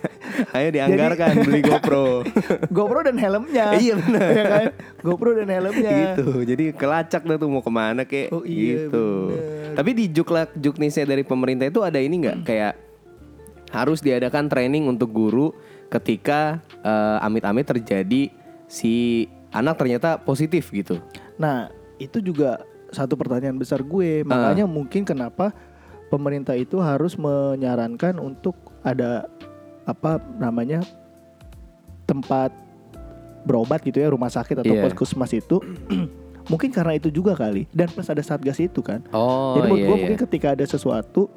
Ayo 0.56 0.68
dianggarkan 0.72 1.44
beli 1.44 1.62
GoPro. 1.62 2.24
GoPro 2.70 3.00
dan 3.04 3.18
helmnya. 3.20 3.76
Iya, 3.76 4.00
benar. 4.00 4.28
Ya 4.32 4.44
kan? 4.46 4.66
GoPro 5.04 5.32
dan 5.36 5.50
helmnya. 5.50 5.92
gitu. 5.92 6.42
Jadi 6.46 6.66
kelacak 6.74 7.22
dah 7.26 7.38
tuh 7.38 7.50
mau 7.52 7.62
ke 7.62 7.72
mana 7.72 8.02
kek 8.04 8.32
Oh, 8.32 8.42
iya, 8.46 8.88
gitu. 8.88 9.36
bener. 9.36 9.76
Tapi 9.76 9.90
di 9.92 10.06
juklak 10.08 10.50
juknisnya 10.56 11.06
dari 11.06 11.24
pemerintah 11.24 11.68
itu 11.68 11.80
ada 11.82 12.00
ini 12.00 12.16
nggak 12.22 12.38
kayak 12.44 12.74
harus 13.72 14.04
diadakan 14.04 14.52
training 14.52 14.88
untuk 14.88 15.10
guru 15.12 15.56
ketika 15.88 16.60
eh, 16.84 17.18
amit-amit 17.26 17.68
terjadi 17.68 18.32
si 18.68 19.26
anak 19.52 19.80
ternyata 19.80 20.16
positif 20.20 20.72
gitu. 20.72 21.00
Nah, 21.36 21.68
itu 22.00 22.24
juga 22.24 22.64
satu 22.92 23.16
pertanyaan 23.16 23.60
besar 23.60 23.84
gue. 23.84 24.24
Makanya 24.24 24.68
mungkin 24.68 25.04
kenapa 25.04 25.52
pemerintah 26.08 26.56
itu 26.56 26.80
harus 26.80 27.16
menyarankan 27.20 28.20
untuk 28.20 28.56
ada 28.84 29.28
apa 29.88 30.20
namanya 30.40 30.84
tempat 32.08 32.52
berobat 33.48 33.82
gitu 33.82 33.98
ya, 34.00 34.12
rumah 34.14 34.30
sakit 34.30 34.62
atau 34.62 34.76
Iya. 34.76 34.84
puskesmas 34.88 35.32
itu. 35.34 35.60
mungkin 36.52 36.74
karena 36.74 36.98
itu 36.98 37.08
juga 37.14 37.38
kali. 37.38 37.70
Dan 37.72 37.88
plus 37.94 38.10
ada 38.12 38.20
satgas 38.20 38.60
itu 38.60 38.82
kan. 38.84 39.00
Oh 39.14 39.56
Jadi 39.56 39.66
menurut 39.72 39.80
iya, 39.80 39.88
gue 39.88 39.96
iya. 39.96 40.02
mungkin 40.04 40.20
ketika 40.28 40.48
ada 40.58 40.66
sesuatu 40.66 41.30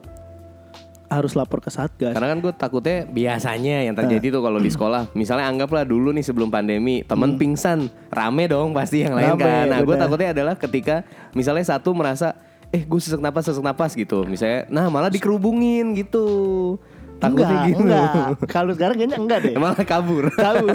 harus 1.06 1.36
lapor 1.36 1.60
ke 1.60 1.68
satgas. 1.68 2.12
Karena 2.12 2.32
kan 2.32 2.38
gue 2.40 2.52
takutnya 2.52 3.04
biasanya 3.04 3.84
yang 3.84 3.94
terjadi 3.94 4.34
tuh 4.34 4.42
kalau 4.42 4.58
di 4.58 4.68
sekolah, 4.68 5.12
misalnya 5.12 5.46
anggaplah 5.46 5.84
dulu 5.84 6.10
nih 6.10 6.24
sebelum 6.24 6.48
pandemi 6.48 7.04
temen 7.04 7.36
pingsan, 7.36 7.86
rame 8.08 8.44
dong 8.46 8.72
pasti 8.72 9.04
yang 9.04 9.14
lain 9.14 9.36
Hmm. 9.36 9.40
Rame, 9.40 9.44
kan. 9.44 9.64
Nah 9.68 9.78
gue 9.80 9.96
takutnya 9.96 10.28
adalah 10.32 10.54
ketika 10.56 11.04
misalnya 11.32 11.64
satu 11.64 11.92
merasa, 11.92 12.34
eh 12.68 12.82
gue 12.82 13.00
sesak 13.00 13.20
napas 13.20 13.46
sesak 13.46 13.62
napas 13.62 13.92
gitu, 13.94 14.24
misalnya, 14.24 14.66
nah 14.68 14.88
malah 14.88 15.12
dikerubungin 15.12 15.94
gitu. 15.94 16.26
Takutnya 17.14 17.46
enggak, 17.46 17.68
gitu. 17.70 17.82
enggak. 17.86 18.10
Kalau 18.50 18.72
sekarang 18.74 18.96
kayaknya 18.98 19.18
enggak 19.22 19.38
deh. 19.46 19.54
malah 19.62 19.84
kabur. 19.86 20.24
Kabur. 20.34 20.74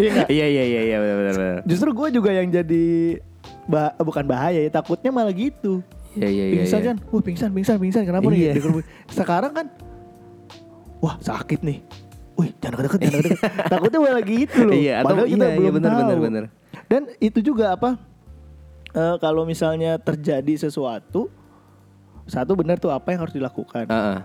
Iya? 0.00 0.24
Iya 0.32 0.46
iya 0.48 0.64
iya 0.64 0.80
iya 0.80 0.96
benar. 0.98 1.34
benar. 1.36 1.56
Justru 1.68 1.92
gue 1.92 2.08
juga 2.08 2.30
yang 2.32 2.48
jadi 2.48 3.20
bah- 3.68 3.94
bukan 4.00 4.24
bahaya 4.24 4.64
ya, 4.64 4.70
takutnya 4.72 5.12
malah 5.12 5.30
gitu. 5.30 5.84
Iya 6.14 6.28
iya 6.28 6.44
iya. 6.44 6.54
pingsan 6.62 6.78
iya. 6.78 6.86
kan, 6.86 6.96
wah 7.10 7.22
pingsan, 7.22 7.50
pingsan, 7.50 7.76
pingsan. 7.76 8.02
Kenapa 8.04 8.28
Iya. 8.28 8.52
nih? 8.52 8.56
Dikerubung. 8.58 8.84
Sekarang 9.08 9.52
kan, 9.52 9.66
wah 10.98 11.14
sakit 11.18 11.60
nih. 11.60 11.78
Wih, 12.34 12.50
jangan 12.58 12.82
deket, 12.82 12.98
jangan 12.98 13.20
deket. 13.20 13.38
Takutnya 13.72 13.98
malah 14.00 14.24
gitu 14.24 14.58
loh. 14.62 14.74
Iya, 14.74 14.92
atau 14.98 15.06
Padahal 15.06 15.26
kita 15.28 15.38
iya, 15.38 15.46
iya, 15.46 15.58
belum 15.58 15.72
bener, 15.72 15.90
tahu. 15.90 16.00
bener, 16.02 16.18
bener. 16.18 16.44
Dan 16.86 17.02
itu 17.18 17.38
juga 17.40 17.64
apa? 17.72 17.90
eh, 18.90 19.16
kalau 19.18 19.42
misalnya 19.42 19.98
terjadi 19.98 20.54
sesuatu, 20.60 21.26
satu 22.24 22.52
benar 22.54 22.78
tuh 22.78 22.90
apa 22.90 23.10
yang 23.10 23.26
harus 23.26 23.34
dilakukan? 23.34 23.86
Ah, 23.86 23.94
ah. 23.94 24.18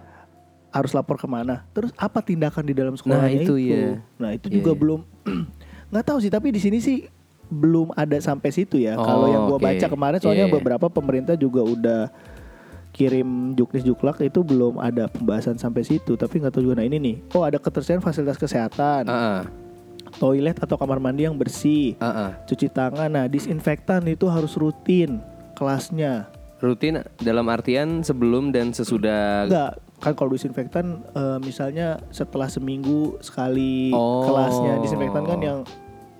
Harus 0.69 0.93
lapor 0.93 1.17
ke 1.17 1.25
mana? 1.25 1.65
Terus 1.73 1.89
apa 1.97 2.21
tindakan 2.21 2.61
di 2.61 2.73
dalam 2.73 2.93
sekolahnya 2.93 3.41
itu, 3.41 3.57
itu? 3.57 3.73
iya. 3.73 3.97
Nah 4.21 4.29
itu 4.31 4.45
Iya, 4.47 4.55
juga 4.61 4.71
iya. 4.71 4.77
belum 4.77 4.99
nggak 5.89 6.05
tahu 6.05 6.17
sih. 6.21 6.29
Tapi 6.29 6.53
di 6.53 6.61
sini 6.61 6.77
sih 6.77 7.01
belum 7.49 7.91
ada 7.93 8.15
sampai 8.17 8.49
situ 8.49 8.77
ya. 8.77 8.93
Oh, 8.93 9.01
kalau 9.01 9.25
yang 9.27 9.43
gua 9.45 9.57
oke. 9.57 9.65
baca 9.65 9.85
kemarin, 9.85 10.19
soalnya 10.19 10.45
Iya. 10.45 10.53
beberapa 10.53 10.85
pemerintah 10.87 11.33
juga 11.33 11.61
udah 11.61 12.01
kirim 12.91 13.53
juknis 13.53 13.81
juklak 13.81 14.17
itu 14.19 14.41
belum 14.41 14.77
ada 14.77 15.07
pembahasan 15.07 15.55
sampai 15.55 15.81
situ. 15.81 16.13
Tapi 16.13 16.39
nggak 16.39 16.51
tahu 16.51 16.63
juga. 16.63 16.77
Nah 16.77 16.85
ini 16.85 16.97
nih, 16.97 17.15
oh 17.31 17.41
ada 17.41 17.57
ketersediaan 17.57 17.99
fasilitas 17.99 18.35
kesehatan, 18.35 19.05
Ah, 19.05 19.13
ah. 19.13 19.41
toilet 20.15 20.57
atau 20.57 20.75
kamar 20.75 20.97
mandi 20.97 21.23
yang 21.23 21.33
bersih, 21.33 21.93
Ah, 21.97 22.07
ah. 22.27 22.31
cuci 22.43 22.67
tangan. 22.67 23.07
Nah 23.07 23.25
disinfektan 23.25 24.05
itu 24.05 24.25
harus 24.25 24.53
rutin 24.53 25.21
kelasnya. 25.53 26.27
Rutin 26.59 26.99
dalam 27.17 27.47
artian 27.47 28.03
sebelum 28.03 28.51
dan 28.51 28.69
sesudah 28.69 29.47
Enggak, 29.47 29.71
kan 29.97 30.11
kalau 30.11 30.35
disinfektan 30.35 30.85
eh, 31.09 31.39
misalnya 31.39 32.03
setelah 32.09 32.45
seminggu 32.45 33.15
sekali 33.19 33.89
Oh. 33.89 34.27
kelasnya 34.27 34.77
disinfektan 34.77 35.23
kan 35.23 35.39
yang 35.39 35.59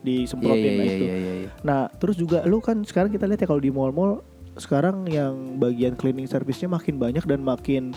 disemprotin 0.01 0.63
iya 0.65 0.73
nah 0.73 0.83
iya 0.83 0.93
itu. 0.93 1.03
iya 1.03 1.15
iya. 1.15 1.33
iya. 1.39 1.49
Nah, 1.61 1.81
terus 1.91 2.15
juga 2.15 2.41
lu 2.43 2.59
kan 2.59 2.81
sekarang 2.81 3.09
kita 3.09 3.25
lihat 3.25 3.39
ya 3.39 3.47
kalau 3.47 3.59
di 3.59 3.69
mall-mall 3.69 4.23
sekarang 4.55 5.03
yang 5.05 5.55
bagian 5.55 5.95
cleaning 5.95 6.25
service-nya 6.25 6.67
makin 6.67 6.95
banyak 6.95 7.23
dan 7.23 7.39
makin 7.39 7.91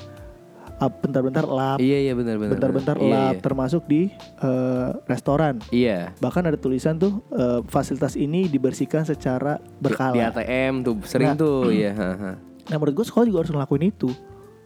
bentar-bentar 0.82 1.46
lap, 1.46 1.78
Iya 1.78 2.10
iya 2.10 2.12
benar 2.12 2.42
benar. 2.42 2.58
bentar-bentar. 2.58 2.96
Iya, 2.98 3.06
lap 3.06 3.34
iya. 3.34 3.42
termasuk 3.42 3.82
di 3.86 4.10
eh, 4.42 4.88
restoran. 5.06 5.62
Iya. 5.70 6.10
Bahkan 6.18 6.42
ada 6.42 6.58
tulisan 6.58 6.98
tuh 6.98 7.22
eh, 7.30 7.62
fasilitas 7.66 8.18
ini 8.18 8.50
dibersihkan 8.50 9.06
secara 9.06 9.62
Di 9.62 9.78
berkala. 9.78 10.34
ATM 10.34 10.82
tuh 10.82 10.94
sering 11.06 11.34
Nah. 11.34 11.38
tuh 11.38 11.70
ya. 11.70 11.94
ha, 11.94 12.10
ha. 12.12 12.30
Nah, 12.66 12.76
menurut 12.76 12.98
gue 12.98 13.06
sekolah 13.06 13.24
juga 13.24 13.38
harus 13.42 13.52
ngelakuin 13.54 13.84
itu. 13.88 14.10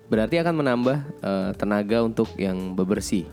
Berarti 0.09 0.41
akan 0.41 0.55
menambah 0.57 0.97
eh, 1.21 1.51
tenaga 1.53 2.01
untuk 2.01 2.33
yang 2.41 2.73
bebersih. 2.73 3.29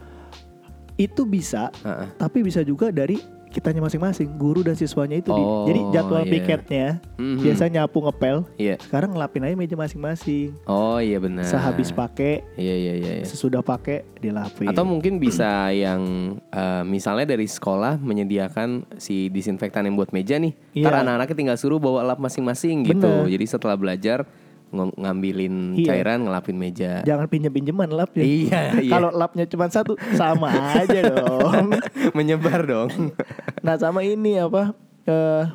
Itu 0.93 1.24
bisa 1.24 1.72
Ha, 1.81 1.91
ha. 1.93 2.05
tapi 2.17 2.43
bisa 2.43 2.62
juga 2.62 2.91
dari 2.91 3.15
kitanya 3.53 3.79
masing-masing 3.79 4.33
guru 4.33 4.60
dan 4.60 4.74
siswanya 4.74 5.15
itu 5.15 5.29
di- 5.29 5.38
Oh, 5.38 5.63
jadi 5.63 5.79
jadwal 5.93 6.25
iya. 6.25 6.31
piketnya 6.33 6.88
Mhm. 7.15 7.38
biasa 7.39 7.63
nyapu 7.69 7.98
ngepel 8.01 8.38
Iya. 8.55 8.75
sekarang 8.81 9.13
ngelapin 9.13 9.45
aja 9.45 9.53
meja 9.53 9.75
masing-masing 9.75 10.57
Oh 10.65 10.98
iya 10.98 11.17
benar. 11.17 11.45
sehabis 11.45 11.93
pakai 11.93 12.41
Iya 12.55 12.75
iya 12.75 12.93
iya. 12.95 13.12
iya. 13.22 13.25
sesudah 13.25 13.62
pakai 13.62 14.01
dilapin 14.17 14.65
Atau 14.65 14.83
mungkin 14.83 15.17
bisa 15.17 15.69
yang 15.69 16.01
eh, 16.50 16.83
misalnya 16.83 17.29
dari 17.29 17.45
sekolah 17.45 17.95
menyediakan 17.98 18.98
si 18.98 19.29
disinfektan 19.29 19.83
yang 19.83 19.93
buat 19.93 20.10
meja 20.10 20.36
nih. 20.36 20.57
Ntar 20.75 21.03
anak-anaknya 21.03 21.36
tinggal 21.36 21.57
suruh 21.57 21.77
bawa 21.77 22.01
lap 22.03 22.17
masing-masing 22.17 22.81
gitu. 22.83 23.03
Bener. 23.03 23.29
Jadi 23.29 23.45
setelah 23.45 23.75
belajar 23.75 24.25
ng- 24.74 24.98
ngambilin 24.98 25.56
Iya. 25.75 25.88
cairan 25.88 26.20
ngelapin 26.24 26.58
meja. 26.58 27.00
jangan 27.01 27.25
pinjem-pinjeman 27.25 27.88
lapnya 27.88 28.22
Iya, 28.22 28.62
iya. 28.82 28.92
kalau 28.92 29.10
lapnya 29.10 29.46
cuma 29.46 29.65
satu 29.68 29.94
sama 30.12 30.50
aja 30.74 31.00
dong 31.06 31.70
Menyebar 32.18 32.62
dong. 32.63 32.89
nah 33.65 33.75
sama 33.75 34.01
ini 34.01 34.36
apa 34.36 34.74
eh, 35.03 35.46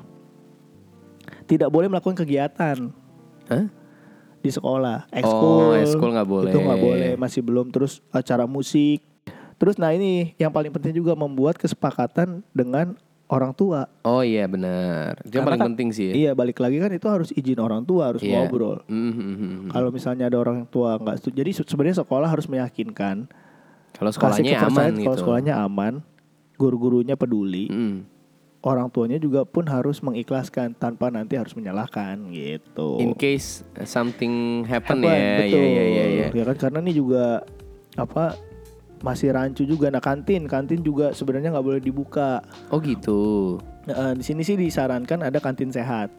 tidak 1.46 1.68
boleh 1.68 1.88
melakukan 1.88 2.16
kegiatan 2.16 2.92
Hah? 3.46 3.66
di 4.38 4.48
sekolah 4.48 5.08
Oh, 5.08 5.18
ekskul 5.18 5.66
ekskul 5.76 6.10
nggak 6.12 6.28
boleh. 6.28 6.50
itu 6.50 6.58
nggak 6.58 6.80
boleh 6.80 7.10
masih 7.16 7.40
belum 7.40 7.68
terus 7.68 7.98
acara 8.08 8.44
musik 8.44 9.02
terus 9.54 9.74
nah 9.74 9.90
ini 9.90 10.32
yang 10.36 10.48
paling 10.48 10.70
penting 10.70 10.94
juga 10.94 11.12
membuat 11.12 11.56
kesepakatan 11.56 12.46
dengan 12.48 12.94
orang 13.28 13.52
tua. 13.52 13.84
Oh 14.02 14.24
iya 14.24 14.48
benar. 14.48 15.20
Itu 15.20 15.38
paling 15.38 15.60
kan- 15.60 15.68
penting 15.72 15.88
sih 15.92 16.04
ya. 16.10 16.14
Iya, 16.16 16.30
balik 16.32 16.58
lagi 16.58 16.80
kan 16.80 16.90
itu 16.90 17.06
harus 17.06 17.28
izin 17.30 17.60
orang 17.60 17.84
tua, 17.84 18.08
harus 18.08 18.24
Iya. 18.24 18.44
ngobrol. 18.44 18.80
Mhm, 18.88 19.12
mhm, 19.12 19.28
mhm. 19.28 19.68
Kalau 19.68 19.90
misalnya 19.92 20.26
ada 20.26 20.36
orang 20.36 20.64
tua 20.64 20.96
nggak 20.96 21.16
setuju, 21.20 21.34
jadi 21.38 21.50
se- 21.52 21.68
sebenarnya 21.68 22.00
sekolah 22.00 22.24
harus 22.26 22.48
meyakinkan 22.48 23.28
Kalau 23.94 24.10
sekolahnya 24.10 24.64
aman 24.64 24.90
gitu. 24.94 25.04
kalau 25.04 25.16
sekolahnya 25.18 25.54
aman, 25.58 26.00
guru-gurunya 26.56 27.14
peduli, 27.14 27.68
Mhm. 27.68 27.98
orang 28.60 28.88
tuanya 28.88 29.16
juga 29.16 29.44
pun 29.44 29.62
harus 29.64 30.00
mengikhlaskan 30.00 30.72
tanpa 30.72 31.08
nanti 31.08 31.36
harus 31.36 31.52
menyalahkan 31.52 32.32
gitu. 32.32 32.96
In 32.98 33.12
case 33.12 33.60
something 33.84 34.64
happen, 34.64 34.98
Happen, 34.98 35.12
ya, 35.14 35.38
betul. 35.38 35.60
ya, 35.60 35.68
ya, 35.68 35.84
ya, 35.84 36.04
ya. 36.08 36.26
Ya 36.32 36.42
kan 36.44 36.56
karena 36.58 36.78
ini 36.80 36.92
juga 36.92 37.44
apa 37.94 38.34
masih 39.00 39.34
rancu 39.34 39.62
juga. 39.64 39.88
Nah 39.88 40.02
kantin, 40.02 40.46
kantin 40.50 40.82
juga 40.82 41.14
sebenarnya 41.14 41.54
nggak 41.54 41.66
boleh 41.66 41.82
dibuka. 41.82 42.42
Oh 42.72 42.78
gitu. 42.82 43.56
Nah, 43.88 44.12
di 44.12 44.24
sini 44.24 44.44
sih 44.44 44.58
disarankan 44.58 45.24
ada 45.24 45.38
kantin 45.40 45.72
sehat. 45.72 46.12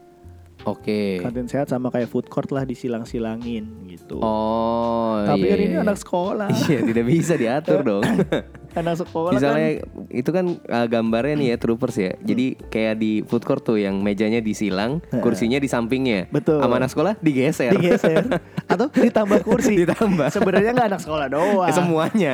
Oke. 0.68 1.20
Kantin 1.24 1.48
sehat 1.48 1.72
sama 1.72 1.88
kayak 1.88 2.12
food 2.12 2.28
court 2.28 2.52
lah 2.52 2.68
disilang-silangin 2.68 3.88
gitu. 3.88 4.20
Oh. 4.20 5.24
Tapi 5.24 5.48
iya, 5.48 5.52
kan 5.56 5.58
ini 5.60 5.74
iya. 5.76 5.84
anak 5.84 5.98
sekolah. 6.00 6.48
Iya, 6.70 6.80
tidak 6.86 7.04
bisa 7.08 7.34
diatur 7.34 7.80
dong. 7.82 8.04
anak 8.80 9.02
sekolah 9.02 9.34
Misalnya 9.34 9.82
kan 9.82 10.06
itu 10.12 10.30
kan 10.30 10.46
uh, 10.70 10.86
gambarnya 10.86 11.34
nih 11.40 11.48
ya 11.54 11.56
troopers 11.56 11.96
ya. 11.96 12.12
Jadi 12.20 12.54
kayak 12.70 12.94
di 13.00 13.24
food 13.24 13.42
court 13.42 13.64
tuh 13.64 13.80
yang 13.80 13.98
mejanya 14.04 14.38
disilang, 14.44 15.00
kursinya 15.24 15.58
di 15.58 15.66
sampingnya. 15.66 16.28
Betul. 16.28 16.60
Sama 16.60 16.76
anak 16.78 16.90
sekolah 16.92 17.12
digeser. 17.18 17.72
digeser 17.74 18.24
atau 18.70 18.86
ditambah 18.88 19.42
kursi. 19.42 19.74
Ditambah. 19.82 20.30
Sebenarnya 20.30 20.70
nggak 20.70 20.88
anak 20.88 21.00
sekolah 21.00 21.26
doang. 21.26 21.66
Eh, 21.66 21.74
Semuanya. 21.74 22.32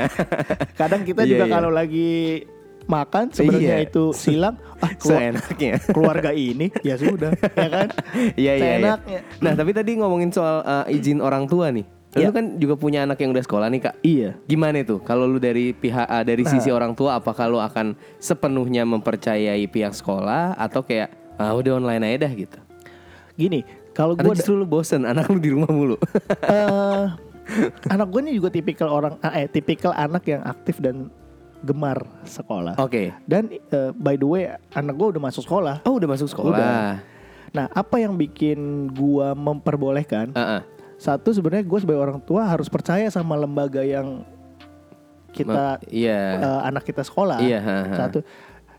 Kadang 0.75 1.03
kita 1.03 1.25
Iya, 1.25 1.31
juga 1.33 1.45
iya. 1.45 1.53
kalau 1.53 1.71
lagi 1.71 2.45
makan 2.87 3.25
sebenarnya 3.31 3.77
Iya. 3.77 3.89
itu 3.89 4.05
silang 4.13 4.55
ah, 4.79 4.93
keluar- 4.95 5.19
Seenaknya. 5.19 5.73
keluarga 5.91 6.31
ini 6.31 6.71
ya 6.81 6.95
sudah 6.95 7.35
ya 7.59 7.69
kan 7.69 7.89
Iya 8.15 8.53
iya. 8.53 8.53
iya. 8.55 8.63
Seenaknya. 8.79 9.21
Nah 9.41 9.53
tapi 9.53 9.71
tadi 9.73 9.91
ngomongin 9.97 10.31
soal 10.31 10.63
uh, 10.63 10.87
izin 10.87 11.19
orang 11.19 11.49
tua 11.49 11.73
nih. 11.73 11.83
Lu 12.15 12.23
Iya. 12.23 12.31
kan 12.31 12.57
juga 12.57 12.75
punya 12.75 13.03
anak 13.03 13.19
yang 13.19 13.29
udah 13.31 13.43
sekolah 13.43 13.67
nih 13.69 13.81
kak. 13.83 13.95
iya 14.01 14.39
Gimana 14.45 14.81
itu? 14.81 15.03
Kalau 15.03 15.27
lu 15.27 15.37
dari 15.37 15.73
pihak 15.73 16.07
uh, 16.07 16.23
dari 16.23 16.41
Nah. 16.41 16.51
sisi 16.51 16.71
orang 16.71 16.95
tua, 16.95 17.19
apakah 17.19 17.45
lu 17.45 17.59
akan 17.59 17.93
sepenuhnya 18.17 18.87
mempercayai 18.87 19.67
pihak 19.67 19.93
sekolah 19.93 20.55
atau 20.55 20.81
kayak 20.81 21.11
ah 21.37 21.53
udah 21.53 21.77
online 21.77 22.07
aja 22.07 22.25
dah 22.25 22.33
gitu? 22.33 22.59
gini 23.35 23.61
kalau 23.97 24.13
gue 24.13 24.29
justru 24.35 24.53
lu 24.55 24.65
bosen 24.65 25.03
anak 25.09 25.25
lu 25.27 25.41
di 25.41 25.49
rumah 25.49 25.67
mulu? 25.67 25.97
eh 26.45 27.05
anak 27.87 28.07
gue 28.07 28.21
ini 28.21 28.33
juga 28.35 28.51
tipikal 28.51 28.91
orang 28.91 29.17
eh 29.25 29.47
tipikal 29.47 29.91
anak 29.91 30.27
yang 30.27 30.43
aktif 30.43 30.77
dan 30.77 31.09
gemar 31.59 31.97
sekolah 32.23 32.77
Oke. 32.77 33.11
dan 33.25 33.49
eh, 33.49 33.91
by 33.93 34.15
the 34.15 34.25
way 34.25 34.45
anak 34.71 34.95
gue 34.95 35.09
udah 35.09 35.23
masuk 35.25 35.43
sekolah 35.43 35.81
Oh 35.83 35.97
udah 35.97 36.07
masuk 36.07 36.29
sekolah. 36.29 36.53
Udah. 36.53 36.93
nah 37.49 37.67
apa 37.73 37.97
yang 37.97 38.13
bikin 38.15 38.59
gua 38.91 39.33
memperbolehkan 39.33 40.31
Ah, 40.33 40.61
ah. 40.61 40.63
satu 40.97 41.31
sebenarnya 41.31 41.65
gue 41.65 41.79
sebagai 41.79 42.03
orang 42.03 42.21
tua 42.21 42.45
harus 42.45 42.67
percaya 42.67 43.09
sama 43.09 43.33
lembaga 43.35 43.81
yang 43.81 44.21
kita 45.33 45.79
Ma- 45.79 45.83
Iya. 45.87 46.21
eh, 46.37 46.61
anak 46.67 46.85
kita 46.85 47.01
sekolah 47.01 47.39
Iya. 47.39 47.59
ha, 47.59 47.77
ha. 47.83 47.97
satu 47.97 48.21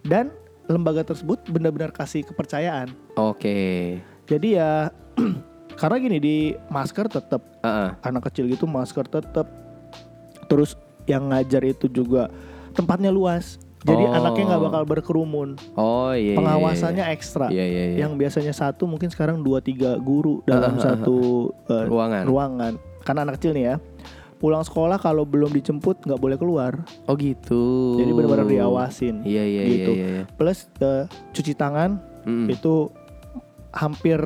dan 0.02 0.30
lembaga 0.66 1.02
tersebut 1.04 1.40
benar-benar 1.48 1.90
kasih 1.90 2.22
kepercayaan 2.24 2.92
Oke. 3.16 3.98
jadi 4.26 4.48
ya 4.54 4.72
karena 5.80 5.96
gini 5.98 6.18
di 6.18 6.36
masker 6.68 7.06
tetap 7.08 7.42
Ah, 7.60 7.68
ah. 7.68 7.90
anak 8.02 8.28
kecil 8.28 8.48
gitu 8.48 8.64
masker 8.64 9.06
tetap 9.06 9.46
terus 10.46 10.74
yang 11.04 11.28
ngajar 11.28 11.62
itu 11.64 11.86
juga 11.88 12.30
tempatnya 12.72 13.10
luas 13.10 13.58
jadi 13.80 14.04
Oh. 14.04 14.12
anaknya 14.12 14.44
nggak 14.48 14.64
bakal 14.64 14.84
berkerumun 14.86 15.50
Oh 15.74 16.10
iya. 16.10 16.34
iya, 16.34 16.36
pengawasannya 16.36 17.06
ekstra 17.10 17.48
Iya 17.48 17.64
iya 17.64 17.84
iya. 17.88 17.98
yang 18.00 18.16
biasanya 18.16 18.52
satu 18.52 18.84
mungkin 18.84 19.08
sekarang 19.08 19.40
dua 19.40 19.60
tiga 19.60 19.96
guru 19.98 20.42
dalam 20.44 20.76
satu 20.78 21.50
eh, 21.68 21.86
Ruangan. 21.86 22.26
ruangan 22.26 22.74
karena 23.02 23.20
anak 23.24 23.38
kecil 23.38 23.54
nih 23.54 23.66
ya 23.66 23.76
pulang 24.38 24.62
sekolah 24.62 24.98
kalau 24.98 25.24
belum 25.24 25.50
dijemput 25.52 26.04
nggak 26.04 26.18
boleh 26.18 26.36
keluar 26.36 26.74
Oh 27.06 27.16
gitu. 27.16 27.96
jadi 27.98 28.12
benar-benar 28.12 28.46
diawasin 28.46 29.22
Iya 29.24 29.44
iya 29.46 29.62
gitu. 29.64 29.92
iya 29.94 30.08
iya. 30.12 30.24
plus 30.32 30.70
eh, 30.78 31.06
cuci 31.32 31.54
tangan 31.54 32.02
Mm-mm. 32.24 32.50
itu 32.50 32.90
hampir 33.72 34.20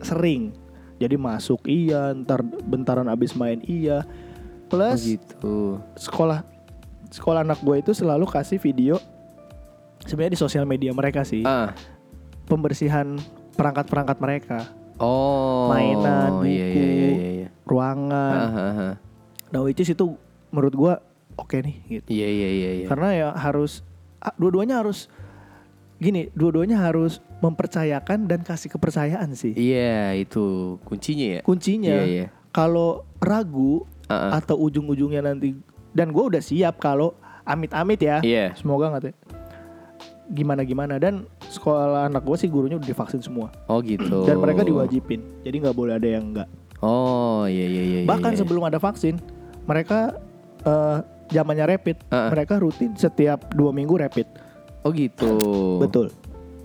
sering 0.00 0.52
jadi 0.96 1.16
masuk 1.16 1.64
iya 1.64 2.12
ntar 2.14 2.40
bentaran 2.42 3.06
abis 3.06 3.32
main 3.32 3.60
iya 3.62 4.04
Oh 4.04 4.68
plus 4.70 5.02
gitu. 5.02 5.82
sekolah 5.94 6.46
sekolah 7.08 7.42
anak 7.42 7.58
gue 7.58 7.76
itu 7.76 7.90
selalu 7.90 8.22
kasih 8.24 8.56
video 8.56 9.02
sebenarnya 10.00 10.34
di 10.34 10.40
sosial 10.40 10.62
media 10.62 10.90
mereka 10.90 11.20
sih 11.20 11.42
Ah. 11.42 11.74
pembersihan 12.44 13.18
perangkat-perangkat 13.52 14.18
mereka 14.18 14.58
Oh. 14.96 15.72
Mainan, 15.72 16.44
Iya 16.44 16.66
iya 16.66 16.66
buku. 16.66 16.76
iya 16.76 17.08
iya. 17.08 17.30
iya. 17.34 17.48
ruangan 17.64 18.36
Ah, 18.36 18.52
ah, 18.52 18.80
ah. 18.86 18.94
nah 19.48 19.60
which 19.60 19.80
is 19.80 19.88
itu 19.88 20.14
menurut 20.50 20.72
gue 20.72 20.92
oke 21.34 21.56
nih 21.56 21.76
gitu 21.90 22.08
Iya 22.10 22.28
iya 22.28 22.48
iya 22.50 22.70
iya. 22.76 22.86
karena 22.86 23.08
ya 23.10 23.28
harus 23.32 23.80
ah, 24.18 24.36
dua-duanya 24.36 24.78
harus 24.78 25.08
gini 25.96 26.28
dua-duanya 26.30 26.78
harus 26.78 27.24
mempercayakan 27.40 28.24
dan 28.24 28.40
kasih 28.40 28.68
kepercayaan 28.68 29.32
sih 29.32 29.52
Iya 29.52 30.14
itu 30.14 30.76
kuncinya 30.84 31.26
ya. 31.36 31.40
kuncinya 31.42 31.96
Iya 31.98 32.04
iya. 32.04 32.26
kalau 32.50 33.04
ragu 33.18 33.84
Ah, 34.06 34.34
ah. 34.34 34.42
atau 34.42 34.58
ujung-ujungnya 34.58 35.22
nanti 35.22 35.54
dan 35.90 36.10
gue 36.10 36.24
udah 36.24 36.42
siap 36.42 36.76
kalau 36.76 37.14
amit-amit 37.42 37.98
ya 37.98 38.18
Iya. 38.20 38.52
semoga 38.54 38.90
nggak 38.90 39.02
tuh 39.04 39.14
gimana 40.28 40.62
gimana 40.62 40.94
dan 40.96 41.26
sekolah 41.44 42.06
anak 42.06 42.22
gue 42.22 42.36
sih 42.36 42.46
gurunya 42.46 42.74
udah 42.74 42.86
divaksin 42.86 43.18
semua 43.18 43.50
Oh 43.66 43.78
gitu. 43.80 44.22
dan 44.22 44.38
mereka 44.38 44.62
diwajibin 44.62 45.22
jadi 45.42 45.56
nggak 45.58 45.74
boleh 45.74 45.94
ada 45.94 46.06
yang 46.06 46.30
enggak 46.30 46.48
Oh 46.80 47.44
iya 47.44 47.66
iya 47.66 47.82
iya. 47.82 48.00
bahkan 48.02 48.32
iya. 48.32 48.38
sebelum 48.38 48.62
ada 48.62 48.78
vaksin 48.78 49.18
mereka 49.62 50.18
eh, 50.62 50.98
zamannya 51.30 51.66
rapid 51.68 51.96
Ah, 52.08 52.26
ah. 52.26 52.30
mereka 52.30 52.58
rutin 52.58 52.94
setiap 52.94 53.46
dua 53.52 53.70
minggu 53.70 53.94
rapid 53.94 54.26
Oh 54.80 54.90
gitu. 54.90 55.30
betul 55.78 56.10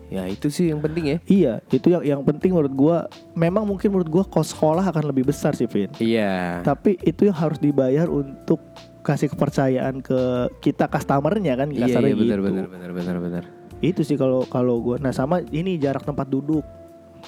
Ya 0.07 0.23
itu 0.25 0.47
sih 0.47 0.69
yang 0.69 0.79
penting 0.79 1.05
ya. 1.07 1.17
iya 1.25 1.53
itu 1.67 1.87
yang 1.87 2.01
yang 2.01 2.21
penting 2.21 2.51
menurut 2.51 2.69
gue 2.71 2.97
memang 3.33 3.63
mungkin 3.63 3.89
menurut 3.89 4.05
gue 4.07 4.23
kos 4.23 4.53
sekolah 4.53 4.85
akan 4.85 5.09
lebih 5.09 5.25
besar 5.25 5.51
sih 5.51 5.65
Vin 5.65 5.89
Iya. 5.97 6.61
tapi 6.61 6.95
itu 7.01 7.25
yang 7.25 7.33
harus 7.33 7.57
dibayar 7.57 8.05
untuk 8.05 8.61
kasih 9.01 9.27
kepercayaan 9.27 9.99
ke 9.99 10.19
kita 10.59 10.85
customernya 10.87 11.53
kan 11.55 11.69
Iya 11.69 11.89
kasarnya 11.89 12.07
iya 12.07 12.17
benar 12.19 12.37
gitu. 12.37 12.47
benar 12.47 12.65
benar 12.67 12.91
benar 12.91 13.15
benar. 13.19 13.43
itu 13.79 14.01
sih 14.01 14.13
kalau 14.13 14.45
kalau 14.45 14.77
gue 14.79 14.97
nah 14.97 15.09
sama 15.09 15.41
ini 15.43 15.75
jarak 15.75 16.01
tempat 16.01 16.25
duduk 16.25 16.61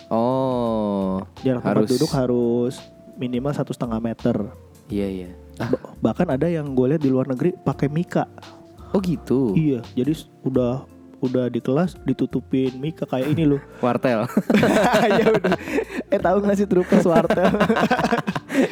Oh. 0.07 1.19
jarak 1.41 1.59
tempat 1.59 1.81
Harus. 1.81 1.89
duduk 1.91 2.11
harus 2.11 2.73
minimal 3.15 3.51
satu 3.51 3.71
setengah 3.71 3.97
meter 3.99 4.37
Iya 4.87 5.07
iya. 5.09 5.29
Ah, 5.57 5.67
Ba- 5.67 5.81
bahkan 6.05 6.29
ada 6.29 6.45
yang 6.45 6.71
gue 6.71 6.87
lihat 6.87 7.01
di 7.01 7.09
luar 7.09 7.25
negeri 7.25 7.51
pakai 7.51 7.89
mika 7.89 8.29
oh 8.87 9.01
gitu. 9.01 9.51
iya 9.51 9.81
jadi 9.91 10.13
udah 10.41 10.85
udah 11.17 11.47
di 11.47 11.57
kelas 11.57 11.97
ditutupin 12.03 12.77
mika 12.77 13.03
kayak 13.03 13.31
ini 13.31 13.43
loh 13.45 13.61
Wartel. 13.83 14.25
ya 15.19 15.25
udah 15.27 15.55
eh 16.07 16.19
tahu 16.19 16.37
nggak 16.39 16.55
sih 16.55 16.67
trupes 16.67 17.03
wartel 17.03 17.49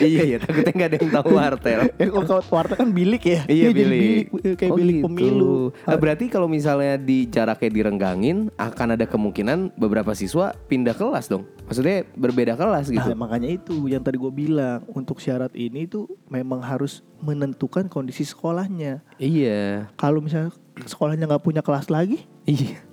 iya 0.02 0.22
iya 0.26 0.38
takutnya 0.40 0.72
nggak 0.74 0.90
ada 0.90 0.98
yang 0.98 1.12
tahu 1.14 1.30
wartel. 1.32 1.80
Eh, 1.96 2.10
kalau 2.10 2.42
wartel 2.50 2.76
kan 2.76 2.90
bilik 2.90 3.22
ya 3.22 3.42
Iya 3.46 3.70
jadi 3.70 3.82
bilik. 3.86 4.26
eh, 4.42 4.56
kayak 4.56 4.72
Oh, 4.72 4.78
bilik 4.78 4.96
gitu. 4.98 5.06
pemilu 5.06 5.56
Nah, 5.86 5.98
berarti 5.98 6.26
kalau 6.28 6.48
misalnya 6.48 6.96
di 6.96 7.26
jaraknya 7.26 7.70
direnggangin 7.70 8.50
akan 8.56 8.88
ada 8.94 9.06
kemungkinan 9.06 9.76
beberapa 9.76 10.12
siswa 10.12 10.54
pindah 10.66 10.94
kelas 10.94 11.28
dong. 11.28 11.46
Maksudnya 11.66 12.06
berbeda 12.12 12.54
kelas 12.54 12.90
gitu. 12.90 13.02
Nah, 13.04 13.18
makanya 13.18 13.50
itu 13.50 13.86
yang 13.86 14.02
tadi 14.02 14.16
gue 14.16 14.30
bilang 14.30 14.86
untuk 14.90 15.18
syarat 15.18 15.54
ini 15.54 15.86
tuh 15.86 16.06
memang 16.28 16.62
harus 16.62 17.02
menentukan 17.20 17.86
kondisi 17.86 18.22
sekolahnya. 18.24 19.02
Iya. 19.18 19.90
Kalau 19.96 20.22
misalnya 20.22 20.54
sekolahnya 20.84 21.26
nggak 21.26 21.44
punya 21.44 21.64
kelas 21.64 21.88
lagi, 21.88 22.28
Iya. 22.44 22.84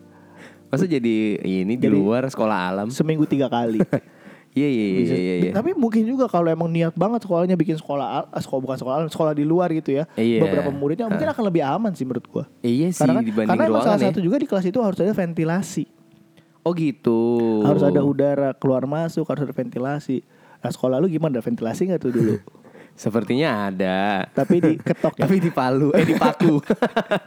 Masa 0.68 0.86
jadi 0.86 1.36
ini 1.42 1.74
di 1.74 1.84
luar 1.84 2.24
sekolah 2.24 2.70
alam? 2.70 2.88
seminggu 2.88 3.26
tiga 3.26 3.50
kali. 3.50 3.82
Iya 4.52 4.68
iya 4.68 4.84
iya 4.84 5.00
iya. 5.00 5.34
iya. 5.48 5.52
Tapi 5.56 5.72
mungkin 5.72 6.04
juga 6.04 6.28
kalau 6.28 6.44
emang 6.44 6.68
niat 6.68 6.92
banget 6.92 7.24
sekolahnya 7.24 7.56
bikin 7.56 7.80
sekolah 7.80 8.04
al- 8.04 8.28
ah, 8.28 8.36
sekolah 8.36 8.60
bukan 8.60 8.76
sekolah 8.76 8.94
alam, 9.00 9.08
sekolah 9.08 9.32
di 9.32 9.48
luar 9.48 9.72
gitu 9.72 9.96
ya. 9.96 10.04
Iya. 10.12 10.44
Beberapa 10.44 10.68
muridnya 10.68 11.08
mungkin 11.08 11.24
akan 11.24 11.44
lebih 11.48 11.64
aman 11.64 11.96
sih 11.96 12.04
menurut 12.04 12.28
gua. 12.28 12.44
Iya 12.60 12.92
sih 12.92 13.00
Karena 13.00 13.16
kan, 13.16 13.24
dibanding 13.24 13.48
karena 13.48 13.64
ruangan 13.72 13.88
salah 13.88 14.00
ya. 14.04 14.08
satu 14.12 14.20
juga 14.20 14.36
di 14.36 14.44
kelas 14.44 14.68
itu 14.68 14.76
harus 14.76 15.00
ada 15.00 15.16
ventilasi. 15.16 15.88
Oh 16.68 16.76
gitu. 16.76 17.20
Harus 17.64 17.80
ada 17.80 18.04
udara 18.04 18.52
keluar 18.52 18.84
masuk, 18.84 19.24
harus 19.24 19.40
ada 19.40 19.56
ventilasi. 19.56 20.20
Nah 20.60 20.68
sekolah 20.68 21.00
lu 21.00 21.08
gimana? 21.08 21.32
Ada 21.32 21.48
ventilasi 21.48 21.88
nggak 21.88 22.00
tuh 22.04 22.12
dulu? 22.12 22.34
Sepertinya 22.92 23.72
ada. 23.72 24.28
Tapi 24.30 24.60
diketok 24.60 25.14
ya. 25.18 25.22
Tapi 25.26 25.36
di 25.40 25.50
palu, 25.50 25.90
eh 25.96 26.04
di 26.04 26.14
paku. 26.14 26.60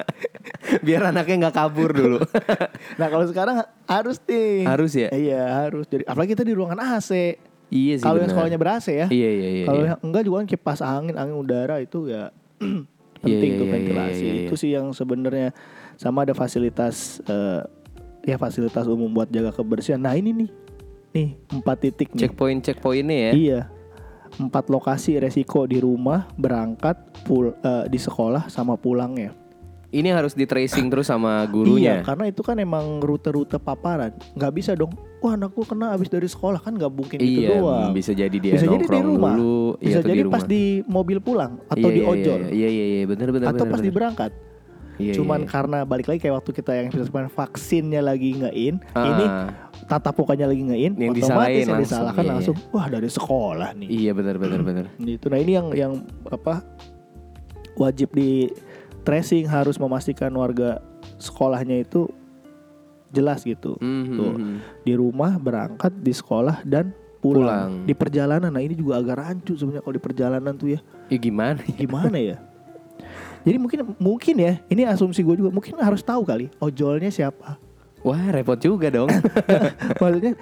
Biar 0.85 1.09
anaknya 1.09 1.47
nggak 1.47 1.55
kabur 1.55 1.91
dulu. 1.91 2.19
Nah 2.99 3.07
kalau 3.11 3.25
sekarang 3.27 3.59
harus 3.89 4.17
nih. 4.23 4.63
Harus 4.63 4.91
ya? 4.95 5.09
Iya 5.11 5.43
harus. 5.65 5.85
Jadi 5.89 6.07
apalagi 6.07 6.31
kita 6.37 6.47
di 6.47 6.53
ruangan 6.55 6.79
AC. 6.95 7.11
iya 7.73 7.93
sih. 7.97 8.05
Kalau 8.05 8.21
yang 8.21 8.29
sekolahnya 8.29 8.57
ber 8.61 8.77
AC 8.77 8.87
ya. 8.93 9.07
Iya 9.09 9.29
iya 9.35 9.49
iya. 9.61 9.65
Kalau 9.67 9.81
iya. 9.83 9.89
yang 9.91 9.99
enggak 10.05 10.23
juga 10.23 10.35
kan 10.45 10.47
kipas 10.47 10.79
angin, 10.85 11.15
angin 11.17 11.35
udara 11.35 11.81
itu 11.81 12.07
ya 12.07 12.29
Iya, 12.61 12.71
penting 13.25 13.51
iya, 13.51 13.59
tuh 13.59 13.65
iya, 13.67 13.73
ventilasi. 13.73 14.15
iya, 14.15 14.21
iya, 14.21 14.33
iya. 14.33 14.45
Itu 14.47 14.55
sih 14.55 14.69
yang 14.71 14.87
sebenarnya 14.95 15.49
sama 15.99 16.23
ada 16.23 16.31
fasilitas 16.37 17.19
eh, 17.25 17.61
ya 18.23 18.37
fasilitas 18.39 18.85
umum 18.87 19.11
buat 19.11 19.27
jaga 19.27 19.51
kebersihan. 19.51 19.99
Nah 19.99 20.13
ini 20.15 20.31
nih, 20.31 20.49
nih 21.11 21.29
empat 21.51 21.77
titik 21.83 22.13
nih. 22.15 22.29
Checkpoint 22.29 22.61
checkpointnya 22.63 23.17
ya. 23.17 23.31
Iya. 23.33 23.59
Empat 24.35 24.67
lokasi 24.67 25.15
resiko 25.15 25.63
di 25.63 25.77
rumah, 25.77 26.27
berangkat, 26.35 26.95
pul 27.23 27.55
eh, 27.55 27.85
di 27.87 27.97
sekolah 27.97 28.47
sama 28.47 28.75
pulangnya. 28.75 29.31
Ini 29.87 30.11
harus 30.11 30.35
di 30.35 30.43
tracing 30.43 30.91
terus 30.91 31.07
sama 31.07 31.39
gurunya. 31.47 32.03
Iya, 32.03 32.03
karena 32.03 32.27
itu 32.27 32.43
kan 32.43 32.59
emang 32.59 32.99
rute-rute 32.99 33.55
paparan. 33.55 34.11
Nggak 34.35 34.51
bisa 34.51 34.71
dong. 34.75 34.91
Wah, 35.23 35.39
anak 35.39 35.55
gua 35.55 35.63
kena 35.63 35.95
abis 35.95 36.11
dari 36.11 36.27
sekolah 36.27 36.59
kan 36.59 36.75
nggak 36.75 36.91
mungkin 36.91 37.17
itu 37.17 37.47
Iya, 37.47 37.63
doang. 37.63 37.95
bisa 37.95 38.11
jadi 38.11 38.35
dia 38.35 38.59
bisa 38.59 38.67
jadi 38.67 38.83
di 38.83 38.99
rumah. 38.99 39.33
dulu, 39.33 39.79
iya, 39.79 39.87
bisa 39.87 39.99
jadi 40.03 40.19
di 40.19 40.23
pas 40.27 40.43
rumah. 40.43 40.51
di 40.51 40.63
mobil 40.83 41.17
pulang 41.23 41.53
atau 41.65 41.87
Iya, 41.87 41.95
di 41.95 42.01
iya, 42.01 42.11
ojol 42.11 42.39
Iya 42.51 42.69
iya 42.69 42.85
iya 42.91 43.03
benar 43.07 43.29
benar 43.31 43.47
atau 43.49 43.63
benar, 43.63 43.71
pas 43.71 43.79
benar. 43.79 43.87
di 43.87 43.91
berangkat. 43.95 44.31
Iya, 44.95 45.13
Cuman 45.15 45.39
iya. 45.43 45.49
karena 45.49 45.77
balik 45.83 46.07
lagi 46.07 46.19
kayak 46.19 46.35
waktu 46.39 46.51
kita 46.51 46.71
yang 46.71 46.87
vaksinnya 47.27 47.99
lagi 47.99 48.29
nggak 48.35 48.55
in, 48.55 48.75
Ah, 48.91 49.03
ini 49.07 49.25
tatap 49.85 50.15
mukanya 50.17 50.47
lagi 50.49 50.61
nggak 50.63 50.81
in, 50.81 50.93
Yang 50.95 51.11
otomatis 51.11 51.19
disalahin 51.19 51.55
yang 51.55 51.67
langsung, 51.69 51.83
disalahkan 51.83 52.23
iya, 52.23 52.31
langsung, 52.31 52.55
wah 52.71 52.87
dari 52.87 53.09
sekolah 53.11 53.69
nih. 53.75 53.87
Iya 53.91 54.11
benar 54.15 54.35
benar 54.39 54.61
benar. 54.63 54.85
Gitu. 54.97 55.25
Nah 55.27 55.39
ini 55.39 55.51
yang 55.53 55.67
yang 55.75 55.93
apa 56.31 56.63
wajib 57.75 58.15
di 58.15 58.49
tracing 59.05 59.45
harus 59.45 59.77
memastikan 59.77 60.31
warga 60.33 60.81
sekolahnya 61.21 61.85
itu 61.85 62.09
jelas 63.13 63.45
gitu. 63.45 63.77
Mhm, 63.79 64.15
Tuh. 64.17 64.33
mhm. 64.35 64.55
Di 64.83 64.93
rumah 64.97 65.37
berangkat, 65.39 65.93
di 66.01 66.11
sekolah 66.11 66.65
dan 66.67 66.91
pulang. 67.23 67.45
Pulang. 67.45 67.71
Di 67.87 67.93
perjalanan. 67.93 68.49
Nah 68.51 68.61
ini 68.63 68.75
juga 68.75 68.99
agak 68.99 69.15
rancu 69.21 69.53
sebenarnya 69.55 69.83
kalau 69.85 69.95
di 69.95 70.03
perjalanan 70.03 70.53
tuh 70.57 70.75
ya. 70.75 70.79
Ya 71.07 71.17
gimana? 71.21 71.61
Gimana 71.79 72.17
ya? 72.17 72.37
Jadi 73.45 73.57
mungkin 73.61 73.79
mungkin 74.01 74.35
ya, 74.41 74.53
ini 74.73 74.89
asumsi 74.89 75.21
gue 75.21 75.37
juga 75.37 75.53
mungkin 75.53 75.77
harus 75.77 76.01
tahu 76.01 76.25
kali 76.25 76.49
ojolnya 76.57 77.13
siapa. 77.13 77.61
Wah 78.05 78.29
repot 78.29 78.55
juga 78.55 78.87
dong. 78.87 79.09
Maksudnya 80.01 80.37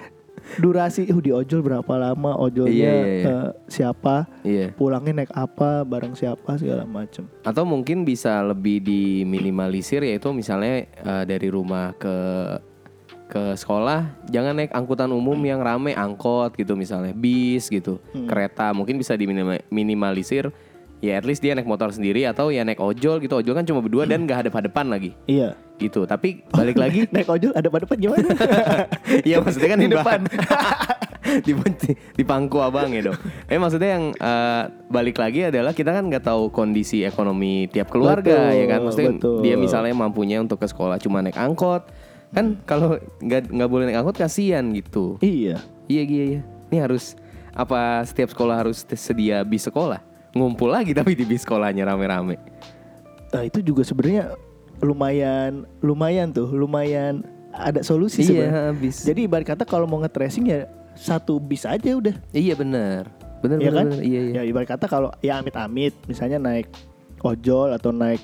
durasi 0.60 1.08
uh, 1.08 1.16
di 1.16 1.32
ojol 1.32 1.64
berapa 1.64 1.88
lama, 1.96 2.36
ojolnya 2.36 2.68
Iya, 2.70 2.92
iya, 2.92 3.06
iya. 3.08 3.24
eh, 3.24 3.48
siapa, 3.66 4.16
iya. 4.44 4.66
pulangnya 4.70 5.24
naik 5.24 5.32
apa, 5.32 5.80
bareng 5.82 6.12
siapa 6.12 6.60
segala 6.60 6.84
macem. 6.84 7.24
Atau 7.40 7.64
mungkin 7.64 8.04
bisa 8.04 8.44
lebih 8.44 8.84
diminimalisir 8.84 10.04
yaitu 10.04 10.28
misalnya 10.30 10.84
eh, 10.84 11.24
dari 11.24 11.48
rumah 11.48 11.96
ke 11.96 12.16
ke 13.24 13.56
sekolah 13.56 14.20
jangan 14.28 14.52
naik 14.52 14.70
angkutan 14.70 15.08
umum 15.08 15.34
yang 15.40 15.58
rame 15.58 15.96
angkot 15.96 16.52
gitu 16.54 16.76
misalnya 16.76 17.16
bis 17.16 17.66
gitu 17.66 17.96
Hmm. 18.12 18.28
kereta 18.28 18.68
mungkin 18.70 19.00
bisa 19.00 19.16
diminimalisir 19.16 20.52
ya 21.00 21.12
at 21.16 21.24
least 21.24 21.40
dia 21.40 21.56
naik 21.56 21.66
motor 21.66 21.88
sendiri 21.88 22.28
atau 22.28 22.48
ya 22.48 22.62
naik 22.62 22.78
ojol 22.78 23.18
gitu 23.18 23.40
ojol 23.40 23.56
kan 23.56 23.64
cuma 23.64 23.80
berdua 23.80 24.04
dan 24.04 24.22
nggak 24.22 24.44
hadap-hadapan 24.44 24.86
lagi 24.86 25.10
Iya. 25.24 25.56
Gitu 25.78 26.06
tapi 26.06 26.46
balik 26.54 26.78
lagi 26.78 27.06
naik 27.14 27.26
ojol 27.26 27.52
ada 27.54 27.66
pada 27.68 27.82
depan 27.86 27.98
gimana? 27.98 28.28
Iya 29.28 29.42
maksudnya 29.42 29.68
kan 29.74 29.78
Di 29.80 29.88
depan. 29.90 30.20
di, 31.46 31.52
di 32.14 32.24
pangku 32.24 32.60
abang 32.60 32.92
ya 32.92 33.10
dong. 33.10 33.18
Eh 33.48 33.58
maksudnya 33.58 33.96
yang 33.98 34.04
eh, 34.14 34.62
balik 34.92 35.16
lagi 35.18 35.48
adalah 35.48 35.72
kita 35.72 35.90
kan 35.90 36.06
nggak 36.06 36.24
tahu 36.24 36.52
kondisi 36.52 37.02
ekonomi 37.02 37.66
tiap 37.70 37.90
keluarga 37.90 38.52
Betul, 38.52 38.58
ya 38.60 38.64
kan. 38.68 38.80
Maksudnya 38.86 39.12
betul. 39.18 39.38
dia 39.42 39.54
misalnya 39.56 39.94
mampunya 39.96 40.38
untuk 40.38 40.60
ke 40.62 40.66
sekolah 40.68 41.00
cuma 41.00 41.24
naik 41.24 41.38
angkot 41.38 41.90
kan 42.34 42.58
kalau 42.66 42.98
nggak 43.22 43.46
nggak 43.50 43.70
boleh 43.70 43.84
naik 43.88 43.98
angkot 44.04 44.16
kasihan 44.18 44.64
gitu. 44.74 45.18
iya. 45.22 45.58
Iya 45.90 46.02
iya 46.06 46.24
iya. 46.38 46.40
Ini 46.70 46.78
harus 46.80 47.14
apa 47.54 48.02
setiap 48.02 48.34
sekolah 48.34 48.66
harus 48.66 48.82
sedia 48.98 49.46
bis 49.46 49.62
sekolah 49.70 50.02
ngumpul 50.34 50.66
lagi 50.66 50.90
tapi 50.90 51.14
di 51.14 51.22
bis 51.22 51.46
sekolahnya 51.46 51.86
rame-rame. 51.86 52.36
Nah, 53.30 53.42
itu 53.42 53.62
juga 53.62 53.82
sebenarnya 53.86 54.34
lumayan 54.84 55.64
lumayan 55.80 56.28
tuh, 56.28 56.46
lumayan 56.48 57.24
ada 57.50 57.80
solusi 57.80 58.20
Iya 58.20 58.28
sebenarnya. 58.50 58.92
Jadi 59.04 59.20
ibarat 59.24 59.46
kata 59.48 59.62
kalau 59.62 59.86
mau 59.86 59.98
nge-tracing 59.98 60.44
ya 60.44 60.60
satu 60.92 61.38
bis 61.38 61.64
aja 61.64 61.90
udah. 61.90 62.14
iya 62.30 62.52
benar. 62.52 63.08
Benar 63.40 63.58
Iya 63.58 63.70
benar, 63.70 63.80
kan? 63.80 63.88
Iya 64.00 64.20
iya. 64.22 64.32
Ya 64.36 64.42
ibarat 64.44 64.68
kata 64.68 64.84
kalau 64.84 65.10
ya 65.18 65.38
amit-amit 65.38 65.94
misalnya 66.04 66.36
naik 66.36 66.68
ojol 67.20 67.72
atau 67.72 67.90
naik 67.90 68.20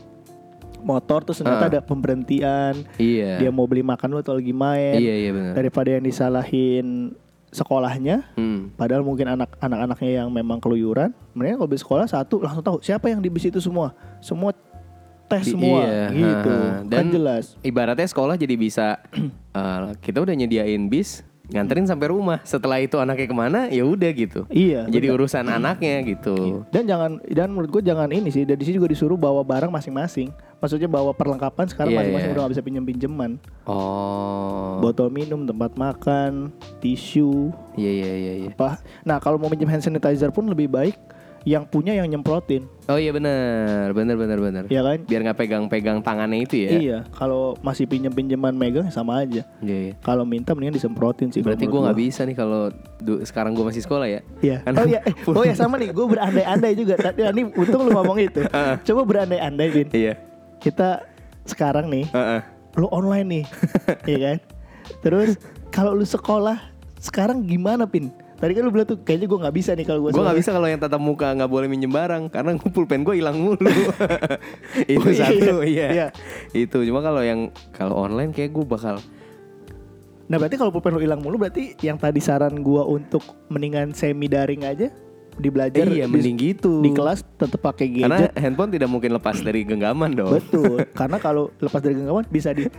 motor 0.80 1.20
terus 1.20 1.38
ternyata 1.38 1.66
Ah. 1.66 1.70
ada 1.70 1.80
pemberhentian, 1.80 2.72
Iya. 2.96 3.36
dia 3.38 3.50
mau 3.50 3.68
beli 3.68 3.80
makan 3.80 4.08
lu 4.10 4.18
atau 4.18 4.32
lagi 4.32 4.50
main. 4.50 4.96
Iya 4.96 5.14
iya 5.18 5.30
benar. 5.30 5.52
Daripada 5.52 5.88
yang 5.90 6.02
disalahin 6.02 7.12
sekolahnya, 7.50 8.32
Hmm. 8.32 8.72
padahal 8.74 9.02
mungkin 9.02 9.28
anak 9.28 9.58
anak-anaknya 9.58 10.22
yang 10.22 10.28
memang 10.30 10.56
keluyuran, 10.56 11.12
mendingan 11.34 11.58
kalau 11.58 11.68
bis 11.68 11.82
sekolah 11.82 12.06
satu 12.06 12.40
langsung 12.40 12.62
tahu 12.62 12.78
siapa 12.80 13.10
yang 13.10 13.18
di 13.18 13.28
bis 13.28 13.44
itu 13.44 13.58
semua. 13.58 13.92
Semua 14.20 14.54
tes 15.30 15.46
semua 15.46 15.80
iya, 15.80 16.04
gitu. 16.10 16.50
ha, 16.50 16.82
kan 16.82 16.90
Dan- 16.90 17.12
jelas. 17.12 17.54
ibaratnya 17.60 18.04
sekolah 18.04 18.34
jadi 18.34 18.54
bisa 18.54 18.98
eh, 19.54 19.94
kita 19.98 20.18
udah 20.18 20.34
nyediain 20.34 20.84
bis 20.84 21.22
nganterin 21.46 21.82
sampai 21.82 22.06
rumah 22.08 22.38
setelah 22.44 22.78
itu 22.78 22.94
anaknya 22.96 23.26
ke 23.26 23.34
mana 23.36 23.60
ya 23.68 23.82
udah 23.82 24.10
gitu 24.12 24.46
Iya. 24.46 24.86
jadi 24.86 25.06
benar. 25.08 25.16
urusan 25.16 25.46
anaknya 25.48 25.98
gitu 26.04 26.62
Dan 26.68 26.86
jangan 26.86 27.18
dan 27.24 27.48
menurut 27.48 27.70
gue 27.72 27.82
jangan 27.84 28.06
ini 28.08 28.28
sih 28.28 28.42
dari 28.42 28.58
sini 28.60 28.74
juga 28.76 28.86
disuruh 28.86 29.14
bawa 29.16 29.42
barang 29.42 29.66
masing-masing. 29.68 30.30
Maksudnya 30.60 30.86
bawa 30.86 31.10
perlengkapan 31.10 31.66
sekarang 31.66 31.90
Iya, 31.90 31.98
masing-masing 31.98 32.26
iya. 32.26 32.34
udah 32.36 32.42
gak 32.44 32.52
bisa 32.52 32.62
pinjem 32.62 32.84
pinjeman. 32.84 33.30
oh 33.66 34.78
Botol 34.78 35.08
minum, 35.08 35.42
tempat 35.42 35.74
makan, 35.74 36.54
tisu, 36.78 37.50
iya 37.74 37.90
iya 37.90 38.10
iya 38.14 38.32
iya 38.38 38.50
apa. 38.50 38.78
Nah 39.02 39.18
kalau 39.18 39.34
mau 39.36 39.48
minjem 39.48 39.66
hand 39.66 39.82
sanitizer 39.82 40.30
pun 40.30 40.46
lebih 40.46 40.66
baik 40.66 40.94
yang 41.42 41.64
punya 41.64 41.96
yang 41.96 42.04
nyemprotin, 42.04 42.68
oh 42.84 43.00
iya 43.00 43.10
benar 43.10 43.96
benar 43.96 44.12
benar 44.12 44.38
benar 44.38 44.62
ya 44.68 44.84
kan? 44.84 45.00
biar 45.08 45.20
nggak 45.24 45.38
pegang-pegang 45.38 46.04
tangannya 46.04 46.44
itu 46.44 46.56
ya 46.60 46.70
Iya. 46.70 46.98
Kalau 47.10 47.56
masih 47.60 47.88
pinjem 47.88 48.12
pinjeman 48.12 48.52
megang 48.52 48.84
ya 48.84 48.92
sama 48.92 49.24
aja. 49.24 49.40
Iya, 49.58 49.78
iya. 49.88 49.92
Kalau 50.04 50.28
minta 50.28 50.52
mendingan 50.52 50.76
disemprotin 50.76 51.32
sih. 51.32 51.40
berarti 51.40 51.64
gue 51.64 51.80
nggak 51.80 51.96
bisa 51.96 52.28
nih 52.28 52.36
kalau 52.36 52.68
sekarang 53.24 53.56
gue 53.56 53.64
masih 53.64 53.80
sekolah 53.80 54.04
ya 54.04 54.20
Iya. 54.40 54.60
Karena 54.62 54.78
Oh 54.78 54.86
iya. 54.86 55.00
Eh, 55.00 55.14
oh 55.32 55.40
ya 55.42 55.54
sama 55.54 55.80
nih. 55.80 55.88
Gue 55.90 56.06
berandai-andai 56.08 56.72
juga. 56.76 56.94
Tadi 57.08 57.24
ini 57.24 57.42
untung 57.50 57.84
lu 57.84 57.90
ngomong 57.90 58.20
itu. 58.20 58.44
Coba 58.84 59.00
berandai-andai, 59.08 59.68
Bin. 59.72 59.88
iya 59.92 60.20
Kita 60.56 61.08
sekarang 61.48 61.88
nih, 61.88 62.04
Heeh. 62.12 62.40
lu 62.76 62.86
online 62.92 63.26
nih, 63.26 63.44
iya 64.12 64.18
kan? 64.22 64.36
Terus 65.00 65.40
kalau 65.68 65.96
lu 65.96 66.04
sekolah 66.04 66.60
sekarang 66.96 67.40
gimana, 67.42 67.88
Pin? 67.88 68.12
Tadi 68.40 68.56
kan 68.56 68.62
lu 68.64 68.72
bilang 68.72 68.88
tuh 68.88 68.98
kayaknya 69.04 69.28
gue 69.28 69.38
nggak 69.44 69.56
bisa 69.60 69.70
nih 69.76 69.84
kalau 69.84 70.00
gue. 70.08 70.10
Gue 70.16 70.24
nggak 70.24 70.38
bisa 70.40 70.50
kalau 70.56 70.64
yang 70.64 70.80
tatap 70.80 70.96
muka 70.96 71.28
nggak 71.36 71.50
boleh 71.52 71.68
minjem 71.68 71.92
barang 71.92 72.32
karena 72.32 72.56
pulpen 72.74 73.04
gue 73.04 73.20
hilang 73.20 73.36
mulu. 73.36 73.60
itu 74.88 74.96
Oh, 74.96 75.12
iya, 75.12 75.28
satu, 75.28 75.54
iya. 75.60 75.88
iya. 75.96 76.06
Itu 76.56 76.80
cuma 76.88 77.04
kalau 77.04 77.20
yang 77.20 77.52
kalau 77.76 78.00
online 78.00 78.32
kayak 78.32 78.56
gue 78.56 78.64
bakal 78.64 78.96
Nah 80.30 80.38
berarti 80.38 80.56
kalau 80.56 80.72
pulpen 80.72 80.96
lu 80.96 81.02
hilang 81.04 81.20
mulu 81.20 81.36
berarti 81.36 81.76
yang 81.84 82.00
tadi 82.00 82.22
saran 82.22 82.64
gue 82.64 82.82
untuk 82.86 83.20
mendingan 83.52 83.92
semi 83.92 84.30
daring 84.30 84.62
aja 84.62 84.88
di 85.40 85.48
belajar 85.50 85.84
iya 85.88 86.06
di, 86.06 86.12
mending 86.12 86.36
gitu. 86.38 86.80
di 86.84 86.92
kelas 86.94 87.24
tetap 87.34 87.60
pakai 87.60 87.86
Karena 87.90 88.28
gadget. 88.28 88.38
handphone 88.38 88.70
tidak 88.70 88.88
mungkin 88.88 89.10
lepas 89.16 89.36
dari 89.42 89.66
genggaman 89.66 90.14
dong. 90.14 90.38
Betul. 90.38 90.86
Karena 90.94 91.18
kalau 91.20 91.52
lepas 91.58 91.80
dari 91.82 91.98
genggaman 91.98 92.24
bisa 92.30 92.54
di 92.54 92.70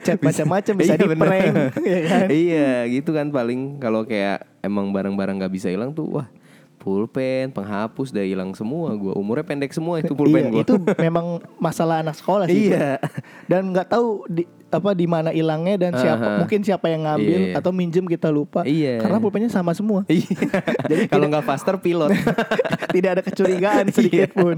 chat 0.00 0.18
macam-macam 0.18 0.74
bisa 0.74 0.92
Iya, 0.92 0.98
di 0.98 1.06
bener. 1.06 1.20
prank, 1.22 1.54
ya 1.84 2.00
kan? 2.02 2.26
iya 2.28 2.70
gitu 2.86 3.10
kan 3.10 3.28
paling 3.28 3.60
kalau 3.76 4.02
kayak 4.02 4.42
emang 4.60 4.88
barang-barang 4.90 5.36
nggak 5.38 5.52
bisa 5.52 5.68
hilang 5.68 5.92
tuh 5.92 6.08
wah 6.10 6.28
pulpen, 6.76 7.52
penghapus 7.52 8.08
udah 8.08 8.24
hilang 8.24 8.56
semua 8.56 8.96
gua 8.96 9.12
umurnya 9.12 9.44
pendek 9.44 9.68
semua 9.68 10.00
itu 10.00 10.16
pulpen 10.16 10.48
iya, 10.48 10.50
gua. 10.50 10.62
itu 10.64 10.74
memang 10.96 11.26
masalah 11.56 12.00
anak 12.00 12.16
sekolah 12.16 12.48
sih. 12.48 12.72
Iya. 12.72 12.96
Dan 13.44 13.68
nggak 13.68 13.84
tahu 13.86 14.24
di 14.26 14.48
apa 14.70 14.94
di 14.94 15.04
mana 15.04 15.28
hilangnya 15.28 15.76
dan 15.76 15.92
siapa 15.92 16.24
Aha. 16.24 16.38
mungkin 16.40 16.64
siapa 16.64 16.88
yang 16.88 17.04
ngambil 17.04 17.36
Iya, 17.36 17.48
iya. 17.52 17.54
atau 17.60 17.68
minjem 17.68 18.08
kita 18.08 18.32
lupa. 18.32 18.64
Iya. 18.64 18.96
Karena 18.96 19.20
pulpennya 19.20 19.52
sama 19.52 19.76
semua. 19.76 20.08
Iya. 20.08 20.32
kalau 21.12 21.28
nggak 21.28 21.44
faster 21.44 21.76
pilot. 21.76 22.16
Tidak 22.96 23.10
ada 23.12 23.20
kecurigaan 23.20 23.92
sedikit 23.92 24.32
Iya. 24.32 24.40
pun. 24.40 24.56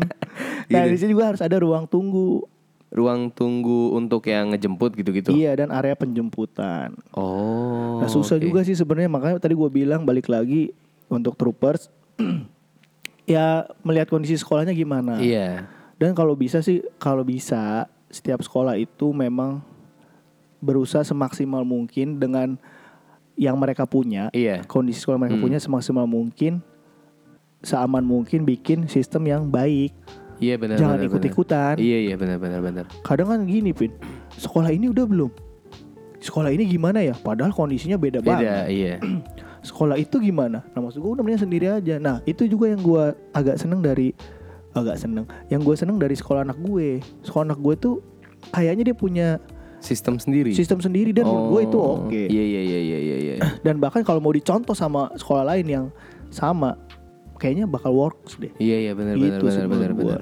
Nah, 0.71 0.83
Gitu. 0.87 0.93
di 0.95 0.97
sini 0.97 1.11
juga 1.11 1.35
harus 1.35 1.43
ada 1.43 1.59
ruang 1.59 1.91
tunggu. 1.91 2.47
Ruang 2.93 3.33
tunggu 3.33 3.97
untuk 3.97 4.29
yang 4.29 4.53
ngejemput 4.53 4.93
gitu-gitu. 4.93 5.33
Iya, 5.33 5.65
dan 5.65 5.73
area 5.73 5.97
penjemputan. 5.97 6.93
Oh. 7.17 8.05
Nah, 8.05 8.09
susah 8.09 8.37
oke. 8.37 8.45
juga 8.45 8.61
sih 8.61 8.77
sebenarnya 8.77 9.09
makanya 9.09 9.41
tadi 9.41 9.57
gue 9.57 9.71
bilang 9.73 10.05
balik 10.05 10.29
lagi 10.29 10.77
untuk 11.09 11.33
troopers 11.35 11.89
ya 13.25 13.65
melihat 13.81 14.13
kondisi 14.13 14.37
sekolahnya 14.37 14.77
gimana. 14.77 15.17
Iya. 15.25 15.65
Dan 15.97 16.13
kalau 16.13 16.37
bisa 16.37 16.61
sih, 16.61 16.85
kalau 17.01 17.25
bisa 17.25 17.89
setiap 18.13 18.45
sekolah 18.45 18.77
itu 18.77 19.09
memang 19.11 19.65
berusaha 20.61 21.01
semaksimal 21.01 21.65
mungkin 21.65 22.21
dengan 22.21 22.61
yang 23.35 23.57
mereka 23.57 23.89
punya, 23.89 24.29
Iya. 24.31 24.69
kondisi 24.69 25.01
sekolah 25.01 25.17
mereka 25.17 25.41
Hmm. 25.41 25.47
punya 25.49 25.59
semaksimal 25.59 26.05
mungkin, 26.05 26.61
seaman 27.65 28.05
mungkin 28.05 28.45
bikin 28.45 28.85
sistem 28.85 29.25
yang 29.25 29.49
baik. 29.49 29.97
Iya 30.43 30.55
benar. 30.59 30.77
Jangan 30.77 30.99
benar, 30.99 31.09
ikut-ikutan. 31.09 31.75
Iya 31.79 31.99
iya 32.11 32.15
benar 32.19 32.37
benar 32.43 32.61
benar. 32.61 32.85
Kadang 33.07 33.31
kan 33.31 33.41
gini, 33.47 33.71
Pin. 33.71 33.95
Sekolah 34.35 34.75
ini 34.75 34.91
udah 34.91 35.07
belum? 35.07 35.31
Sekolah 36.19 36.51
ini 36.51 36.67
gimana 36.67 36.99
ya? 37.03 37.15
Padahal 37.15 37.55
kondisinya 37.55 37.95
beda, 37.95 38.19
banget. 38.19 38.43
Beda, 38.43 38.57
iya. 38.67 38.95
Sekolah 39.69 39.95
itu 39.95 40.19
gimana? 40.19 40.67
Nah, 40.75 40.81
maksud 40.83 40.99
gue 40.99 41.11
udah 41.15 41.23
mendingan 41.23 41.47
sendiri 41.47 41.67
aja. 41.71 42.03
Nah, 42.03 42.19
itu 42.27 42.51
juga 42.51 42.67
yang 42.67 42.83
gue 42.83 43.05
agak 43.31 43.63
seneng 43.63 43.79
dari 43.79 44.11
agak 44.75 44.99
seneng. 44.99 45.23
Yang 45.47 45.61
gue 45.63 45.75
seneng 45.79 45.97
dari 46.03 46.19
sekolah 46.19 46.43
anak 46.43 46.59
gue. 46.59 46.99
Sekolah 47.23 47.47
anak 47.47 47.63
gue 47.63 47.75
tuh 47.79 47.95
kayaknya 48.51 48.91
dia 48.91 48.97
punya 48.99 49.29
Sistem 49.83 50.15
sendiri. 50.15 50.55
sistem 50.55 50.79
sendiri 50.79 51.11
dan 51.11 51.27
menurut 51.27 51.47
gue 51.51 51.63
itu 51.67 51.79
Oh, 51.79 52.07
oke 52.07 52.15
Iya 52.31 52.43
iya 52.47 52.61
iya 52.63 52.79
iya 52.79 52.99
iya. 52.99 53.17
iya. 53.19 53.35
dan 53.67 53.83
bahkan 53.83 54.07
kalau 54.07 54.23
mau 54.23 54.31
dicontoh 54.31 54.79
sama 54.79 55.11
sekolah 55.19 55.43
lain 55.43 55.67
yang 55.67 55.85
sama 56.31 56.79
kayaknya 57.43 57.67
bakal 57.67 57.91
works 57.93 58.39
deh 58.39 58.55
Iya 58.57 58.77
iya 58.81 58.93
benar 58.93 59.19
benar 59.19 59.37
itu 59.37 59.47
sih 59.49 59.59
benar 59.61 59.91
benar 59.91 59.93
benar. 59.93 60.21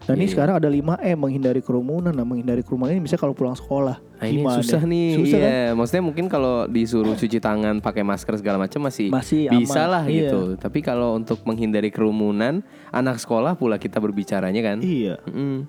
dan 0.00 0.14
ini 0.14 0.16
Iya, 0.16 0.24
iya. 0.24 0.32
sekarang 0.32 0.54
ada 0.56 0.68
5M 0.68 1.18
menghindari 1.18 1.60
kerumunan 1.60 2.10
nah 2.10 2.22
menghindari 2.22 2.62
kerumunan 2.62 2.92
ini 2.92 3.02
misalnya 3.02 3.20
kalau 3.20 3.34
pulang 3.34 3.52
sekolah 3.52 3.98
Nah, 4.14 4.26
ini 4.26 4.38
gimana? 4.38 4.56
susah 4.58 4.82
nih. 4.82 5.08
susah 5.16 5.38
iya, 5.38 5.48
kan 5.66 5.74
maksudnya 5.74 6.04
mungkin 6.04 6.26
kalau 6.26 6.54
disuruh 6.66 7.14
cuci 7.14 7.38
tangan, 7.38 7.80
pakai 7.80 8.00
masker 8.02 8.36
segala 8.36 8.60
macam 8.60 8.80
masih 8.82 9.08
Masih 9.08 9.48
bisa 9.50 9.80
aman, 9.80 9.88
lah 9.90 10.04
iya. 10.04 10.28
gitu. 10.28 10.40
Tapi 10.54 10.78
kalau 10.80 11.16
untuk 11.16 11.40
menghindari 11.42 11.88
kerumunan, 11.88 12.60
anak 12.90 13.16
sekolah 13.16 13.56
pula 13.56 13.74
kita 13.74 13.96
berbicaranya 13.96 14.60
kan. 14.62 14.78
iya 14.80 15.16
Mm-mm. 15.24 15.64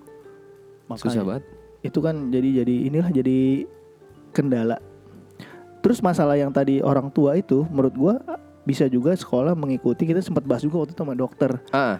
makanya 0.85 1.07
Susah 1.07 1.23
banget. 1.23 1.43
itu 1.81 1.99
kan 1.99 2.15
jadi 2.27 2.49
jadi 2.59 2.75
inilah 2.85 3.09
jadi 3.09 3.39
kendala 4.29 4.83
terus 5.79 5.97
masalah 5.99 6.35
yang 6.35 6.51
tadi 6.51 6.77
orang 6.77 7.07
tua 7.09 7.33
itu 7.33 7.63
menurut 7.65 7.95
gua 7.95 8.15
bisa 8.61 8.85
juga 8.85 9.17
sekolah 9.17 9.57
mengikuti 9.57 10.05
kita 10.05 10.21
sempat 10.21 10.45
bahas 10.45 10.61
juga 10.61 10.85
waktu 10.85 10.93
itu 10.93 11.01
sama 11.01 11.17
dokter 11.17 11.51
Ah, 11.73 11.97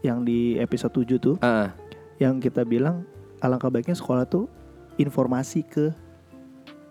yang 0.00 0.22
di 0.22 0.54
episode 0.62 0.94
7 0.94 1.18
tuh 1.18 1.36
ah. 1.42 1.74
yang 2.22 2.38
kita 2.38 2.62
bilang 2.62 3.02
alangkah 3.42 3.68
baiknya 3.68 3.98
sekolah 3.98 4.24
tuh 4.24 4.46
informasi 4.96 5.66
ke 5.66 5.90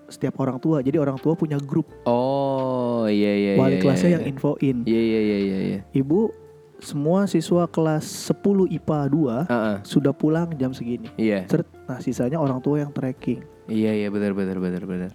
setiap 0.06 0.38
orang 0.38 0.62
tua. 0.62 0.86
Jadi 0.86 1.02
orang 1.02 1.18
tua 1.18 1.34
punya 1.34 1.58
grup 1.58 1.90
Oh, 2.06 3.10
iya 3.10 3.34
iya 3.34 3.52
iya. 3.56 3.62
wali 3.62 3.78
iya, 3.78 3.82
kelasnya 3.82 4.10
iya. 4.14 4.16
yang 4.22 4.26
infoin. 4.30 4.78
Iya 4.86 5.02
iya 5.02 5.20
iya 5.20 5.38
iya 5.42 5.58
iya. 5.58 5.80
Ibu 5.98 6.30
semua 6.78 7.26
siswa 7.26 7.66
kelas 7.66 8.06
10 8.30 8.70
IPA 8.70 9.00
2 9.10 9.34
Ah, 9.34 9.42
ah. 9.50 9.78
sudah 9.82 10.14
pulang 10.14 10.54
jam 10.60 10.76
segini. 10.78 11.10
Iya. 11.18 11.50
Seret. 11.50 11.66
Nah, 11.90 11.98
sisanya 12.02 12.38
orang 12.38 12.62
tua 12.62 12.86
yang 12.86 12.92
tracking. 12.94 13.42
Iya 13.66 13.98
iya 13.98 14.08
benar 14.14 14.38
benar 14.38 14.62
benar 14.62 14.84
benar. 14.86 15.12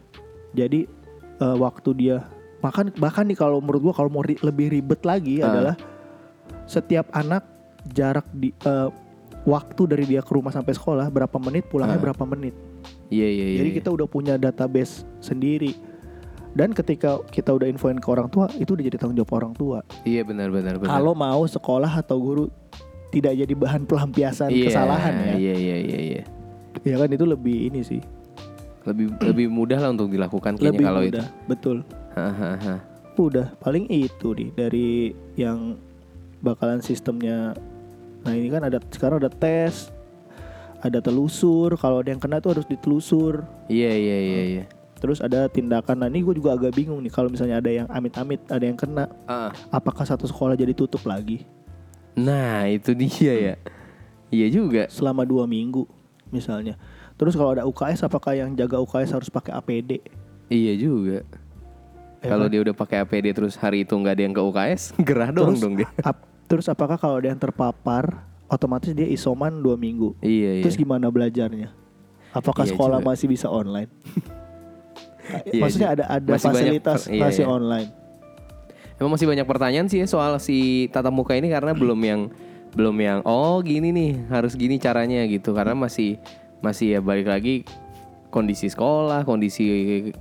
Jadi 0.59 0.91
eh, 1.39 1.57
waktu 1.61 1.91
dia 1.95 2.27
makan 2.61 2.93
bahkan 2.97 3.25
nih 3.25 3.35
kalau 3.35 3.59
menurut 3.59 3.81
gua 3.83 3.95
kalau 3.95 4.09
mau 4.09 4.21
ri- 4.21 4.41
lebih 4.41 4.69
ribet 4.71 5.01
lagi 5.03 5.41
Ah. 5.41 5.49
adalah 5.49 5.75
setiap 6.65 7.09
anak 7.11 7.43
jarak 7.89 8.29
di 8.31 8.53
eh, 8.55 8.89
waktu 9.43 9.83
dari 9.87 10.05
dia 10.07 10.21
ke 10.21 10.31
rumah 10.31 10.51
sampai 10.51 10.71
sekolah 10.71 11.09
berapa 11.09 11.37
menit 11.39 11.65
pulangnya 11.67 11.97
Ah. 11.97 12.05
berapa 12.05 12.25
menit. 12.25 12.53
Iya 13.09 13.27
iya 13.27 13.47
iya. 13.47 13.59
Jadi 13.59 13.71
iya. 13.71 13.79
kita 13.81 13.89
udah 13.91 14.07
punya 14.07 14.35
database 14.37 15.03
sendiri. 15.19 15.73
Dan 16.51 16.75
ketika 16.75 17.23
kita 17.31 17.55
udah 17.55 17.65
infoin 17.65 17.95
ke 17.95 18.07
orang 18.07 18.27
tua, 18.27 18.51
itu 18.55 18.75
udah 18.75 18.83
jadi 18.83 18.99
tanggung 18.99 19.15
jawab 19.17 19.33
orang 19.39 19.55
tua. 19.55 19.79
Iya 20.03 20.27
benar 20.27 20.51
benar 20.51 20.77
benar. 20.77 20.91
Kalau 20.91 21.15
mau 21.15 21.43
sekolah 21.43 21.93
atau 21.97 22.19
guru 22.19 22.45
tidak 23.09 23.35
jadi 23.35 23.55
bahan 23.55 23.87
pelampiasan 23.87 24.51
Iya, 24.51 24.67
kesalahan 24.67 25.15
ya. 25.15 25.35
Iya 25.39 25.55
iya 25.57 25.77
iya 25.79 25.99
iya. 26.01 26.23
Ya 26.81 26.97
kan 26.97 27.07
itu 27.09 27.23
lebih 27.23 27.71
ini 27.71 27.81
sih. 27.81 28.03
Lebih 28.83 29.15
lebih 29.21 29.47
mudah 29.47 29.79
lah 29.79 29.91
untuk 29.91 30.11
dilakukan 30.11 30.59
kayaknya 30.59 30.71
lebih 30.75 30.87
kalau 30.87 31.01
mudah. 31.03 31.27
Betul. 31.47 31.77
itu. 31.81 31.87
Hahaha. 31.87 32.00
Udah 33.19 33.53
paling 33.61 33.87
itu 33.91 34.33
nih 34.33 34.51
dari 34.57 34.91
yang 35.37 35.77
bakalan 36.41 36.81
sistemnya. 36.81 37.53
Nah, 38.25 38.33
ini 38.33 38.49
kan 38.49 38.65
ada 38.65 38.81
sekarang 38.93 39.21
ada 39.21 39.33
tes, 39.33 39.89
ada 40.81 41.01
telusur, 41.01 41.77
kalau 41.77 42.01
ada 42.01 42.13
yang 42.13 42.21
kena 42.21 42.41
tuh 42.41 42.57
harus 42.57 42.67
ditelusur. 42.69 43.45
Iya 43.69 43.93
iya 43.93 44.19
iya 44.21 44.43
iya. 44.45 44.65
Terus 45.01 45.25
ada 45.25 45.49
tindakan. 45.49 46.05
Nah, 46.05 46.09
ini 46.13 46.21
gue 46.21 46.37
juga 46.37 46.53
agak 46.53 46.77
bingung 46.77 47.01
nih 47.01 47.13
kalau 47.13 47.33
misalnya 47.33 47.57
ada 47.61 47.73
yang 47.73 47.89
amit-amit, 47.89 48.41
ada 48.53 48.61
yang 48.61 48.77
kena, 48.77 49.09
Ah. 49.25 49.49
apakah 49.73 50.05
satu 50.05 50.29
sekolah 50.29 50.57
jadi 50.57 50.77
tutup 50.77 51.01
lagi 51.09 51.45
Nah 52.19 52.67
itu 52.67 52.93
dia 52.93 53.35
ya. 53.35 53.55
Iya 54.31 54.47
juga. 54.51 54.87
selama 54.91 55.27
dua 55.27 55.47
minggu 55.47 55.87
misalnya. 56.31 56.79
Terus 57.19 57.35
kalau 57.35 57.53
ada 57.53 57.67
UKS, 57.67 58.07
apakah 58.07 58.33
yang 58.37 58.55
jaga 58.55 58.79
UKS 58.81 59.13
harus 59.13 59.29
pakai 59.29 59.53
APD? 59.57 60.01
Iya 60.49 60.75
juga. 60.79 61.27
Ya 62.21 62.29
Kalau 62.29 62.47
dia 62.47 62.61
udah 62.61 62.75
pakai 62.75 63.01
APD 63.01 63.33
terus 63.33 63.57
hari 63.57 63.83
itu 63.83 63.93
nggak 63.93 64.13
ada 64.13 64.23
yang 64.23 64.35
ke 64.35 64.43
UKS, 64.43 64.83
gerah 65.09 65.31
dong 65.31 65.57
Terus, 65.57 65.61
dong 65.61 65.75
dia. 65.75 65.89
ap- 66.01 66.29
terus 66.45 66.67
apakah 66.67 66.95
kalau 66.95 67.17
ada 67.17 67.29
yang 67.29 67.41
terpapar, 67.41 68.21
otomatis 68.47 68.93
dia 68.93 69.09
isoman 69.09 69.57
dua 69.57 69.75
minggu? 69.75 70.13
Iya 70.21 70.61
iya. 70.61 70.63
Terus 70.63 70.77
gimana 70.77 71.09
belajarnya? 71.09 71.73
Apakah 72.31 72.63
Iya 72.63 72.71
sekolah 72.71 72.99
juga. 73.01 73.09
masih 73.09 73.27
bisa 73.27 73.49
online? 73.49 73.89
Iya 75.47 75.63
Maksudnya 75.63 75.89
juga. 75.89 76.03
ada 76.03 76.05
ada 76.11 76.31
Masih 76.35 76.43
banyak 76.43 76.59
fasilitas 76.59 77.01
iya, 77.07 77.23
masih 77.23 77.45
iya. 77.47 77.51
online. 77.51 77.89
Emang 78.99 79.11
masih 79.15 79.27
banyak 79.27 79.47
pertanyaan 79.47 79.87
sih 79.87 80.03
ya 80.03 80.07
soal 80.07 80.37
si 80.37 80.59
tatap 80.91 81.15
muka 81.15 81.33
ini 81.33 81.47
karena 81.47 81.71
belum 81.71 82.01
yang 82.03 82.21
belum 82.71 82.97
yang 82.99 83.19
oh 83.23 83.63
gini 83.63 83.95
nih 83.95 84.27
harus 84.27 84.53
gini 84.53 84.77
caranya 84.77 85.23
gitu 85.25 85.55
karena 85.55 85.73
masih 85.73 86.19
masih 86.59 86.93
ya 86.93 87.01
balik 87.01 87.31
lagi 87.31 87.63
kondisi 88.31 88.71
sekolah, 88.71 89.27
kondisi 89.27 89.65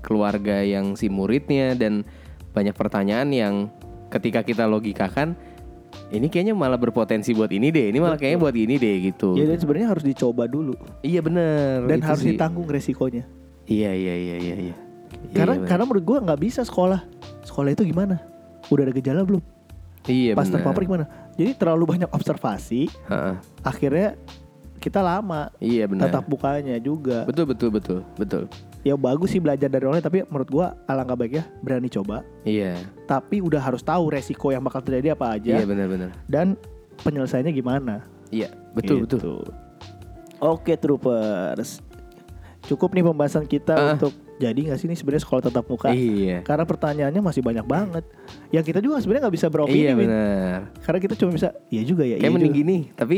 keluarga 0.01 0.65
yang 0.65 0.97
si 0.97 1.07
muridnya 1.07 1.77
dan 1.77 2.03
banyak 2.51 2.73
pertanyaan 2.73 3.29
yang 3.29 3.53
ketika 4.09 4.41
kita 4.41 4.65
logikakan 4.65 5.37
ini 6.09 6.25
kayaknya 6.29 6.57
malah 6.57 6.77
berpotensi 6.77 7.33
buat 7.37 7.49
ini 7.53 7.69
deh, 7.69 7.93
ini 7.93 8.01
malah 8.01 8.17
kayaknya 8.17 8.41
buat 8.41 8.55
ini 8.57 8.81
deh 8.81 8.95
gitu. 9.13 9.37
Ya 9.37 9.45
dan 9.45 9.57
sebenarnya 9.61 9.93
harus 9.93 10.05
dicoba 10.05 10.49
dulu 10.49 10.73
Iya 11.05 11.21
bener 11.21 11.85
dan 11.85 12.01
harus 12.01 12.25
sih. 12.25 12.33
ditanggung 12.33 12.65
resikonya. 12.65 13.25
Iya 13.69 13.93
iya 13.93 14.15
iya 14.17 14.35
iya. 14.41 14.55
iya. 14.69 14.75
karena 15.33 15.61
Iya, 15.61 15.65
karena 15.69 15.83
menurut 15.85 16.03
gua 16.05 16.17
nggak 16.25 16.41
bisa 16.41 16.61
sekolah. 16.65 17.05
Sekolah 17.45 17.73
itu 17.73 17.85
gimana? 17.85 18.17
Udah 18.73 18.89
ada 18.89 18.93
gejala 18.93 19.21
belum? 19.25 19.41
iya 20.09 20.33
Pas 20.33 20.49
terpapar 20.49 20.81
gimana? 20.81 21.05
Jadi 21.37 21.53
terlalu 21.55 21.85
banyak 21.97 22.09
observasi, 22.09 22.89
Ha-ha. 23.09 23.37
akhirnya 23.61 24.17
kita 24.79 24.99
lama 24.99 25.51
Iya 25.57 25.85
benar. 25.85 26.07
tatap 26.07 26.25
mukanya 26.25 26.75
juga. 26.77 27.23
Betul 27.23 27.45
betul 27.45 27.69
betul 27.69 27.99
betul. 28.15 28.43
Ya 28.79 28.95
bagus 28.95 29.29
sih 29.29 29.37
belajar 29.37 29.67
dari 29.67 29.83
online 29.83 30.01
tapi 30.01 30.23
menurut 30.23 30.47
gua 30.47 30.67
alangkah 30.85 31.13
baiknya 31.13 31.43
berani 31.59 31.87
coba. 31.87 32.23
Iya 32.41 32.79
Tapi 33.03 33.39
udah 33.39 33.59
harus 33.59 33.79
tahu 33.81 34.07
resiko 34.09 34.49
yang 34.49 34.61
bakal 34.61 34.79
terjadi 34.79 35.13
apa 35.13 35.35
aja 35.35 35.53
iya 35.53 35.65
benar 35.65 35.85
benar. 35.85 36.09
dan 36.25 36.55
penyelesaiannya 36.99 37.51
gimana. 37.51 37.95
Iya 38.29 38.49
betul 38.71 39.03
Gitu. 39.03 39.19
betul. 39.19 39.43
Oke 40.39 40.73
troopers. 40.73 41.83
Cukup 42.61 42.91
nih 42.91 43.03
pembahasan 43.03 43.43
kita 43.43 43.73
Ah. 43.73 43.93
untuk 43.93 44.15
jadi 44.39 44.59
nggak 44.71 44.79
sih 44.79 44.87
ini 44.87 44.95
sebenarnya 44.95 45.23
sekolah 45.27 45.41
tatap 45.51 45.67
muka? 45.67 45.91
Iya. 45.91 46.47
Karena 46.47 46.63
pertanyaannya 46.63 47.19
masih 47.19 47.43
banyak 47.43 47.65
banget. 47.67 48.07
Yang 48.55 48.63
kita 48.71 48.79
juga 48.79 49.03
sebenarnya 49.03 49.27
nggak 49.27 49.35
bisa 49.35 49.47
beropini. 49.51 49.83
Iya 49.83 49.91
benar. 49.99 50.57
Karena 50.79 50.99
kita 51.03 51.13
cuma 51.19 51.31
bisa, 51.35 51.47
iya 51.67 51.83
juga 51.83 52.07
ya. 52.07 52.15
Kayak 52.15 52.23
iya 52.23 52.31
mending 52.31 52.53
juga." 52.55 52.61
gini, 52.63 52.77
tapi 52.95 53.17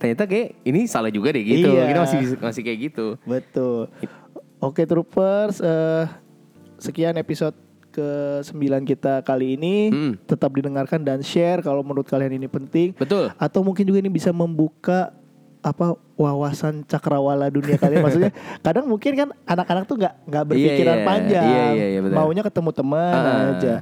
ternyata 0.00 0.24
kayak 0.24 0.48
ini 0.64 0.80
salah 0.88 1.12
juga 1.12 1.28
deh 1.36 1.44
gitu. 1.44 1.68
Iya. 1.76 1.84
Kita 1.92 2.00
masih 2.08 2.18
masih 2.40 2.62
kayak 2.64 2.78
gitu. 2.88 3.06
Betul. 3.28 3.92
Oke 4.64 4.88
troopers, 4.88 5.60
eh, 5.60 6.04
sekian 6.80 7.20
episode 7.20 7.54
ke 7.92 8.40
9 8.40 8.88
kita 8.88 9.20
kali 9.20 9.60
ini. 9.60 9.92
Hmm. 9.92 10.12
Tetap 10.24 10.48
didengarkan 10.56 11.04
dan 11.04 11.20
share 11.20 11.60
kalau 11.60 11.84
menurut 11.84 12.08
kalian 12.08 12.40
ini 12.40 12.48
penting. 12.48 12.96
Betul. 12.96 13.28
Atau 13.36 13.60
mungkin 13.60 13.84
juga 13.84 14.00
ini 14.00 14.08
bisa 14.08 14.32
membuka 14.32 15.12
apa 15.62 15.94
wawasan 16.14 16.82
cakrawala 16.84 17.46
dunia 17.46 17.76
kalian 17.76 18.02
maksudnya 18.02 18.30
kadang 18.60 18.84
mungkin 18.84 19.12
kan 19.14 19.28
anak-anak 19.44 19.84
tuh 19.84 19.96
nggak 19.96 20.12
nggak 20.24 20.42
berpikiran 20.44 20.96
iya. 20.96 21.04
panjang 21.04 21.46
Iya, 21.46 21.64
iya, 21.72 21.86
iya, 21.88 21.98
benar. 22.02 22.14
maunya 22.18 22.42
ketemu 22.42 22.70
teman 22.72 23.16
Ah. 23.16 23.48
aja 23.54 23.74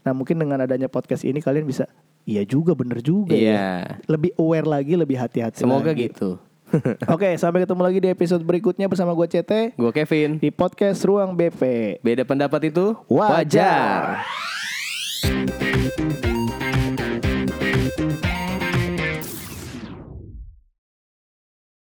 nah 0.00 0.12
mungkin 0.12 0.36
dengan 0.36 0.56
adanya 0.60 0.86
podcast 0.86 1.22
ini 1.22 1.38
kalian 1.38 1.64
bisa 1.64 1.84
iya 2.22 2.40
juga 2.42 2.72
bener 2.72 3.00
juga 3.00 3.32
ya 3.32 3.36
Iya. 3.36 3.64
lebih 4.06 4.30
aware 4.36 4.64
lagi 4.64 4.92
lebih 4.94 5.16
hati-hati 5.16 5.58
Semoga 5.58 5.90
lagi. 5.90 6.08
gitu. 6.08 6.38
oke 7.08 7.28
sampai 7.34 7.62
ketemu 7.62 7.80
lagi 7.82 7.98
di 7.98 8.08
episode 8.08 8.40
berikutnya 8.40 8.86
bersama 8.86 9.10
gue 9.12 9.26
CT 9.26 9.74
Gue 9.74 9.90
Kevin. 9.92 10.38
di 10.38 10.48
podcast 10.48 11.02
Ruang 11.02 11.32
BP 11.32 11.60
Beda 12.00 12.22
pendapat 12.22 12.68
itu 12.68 12.94
Wajar. 13.06 14.22
wajar. 15.26 16.33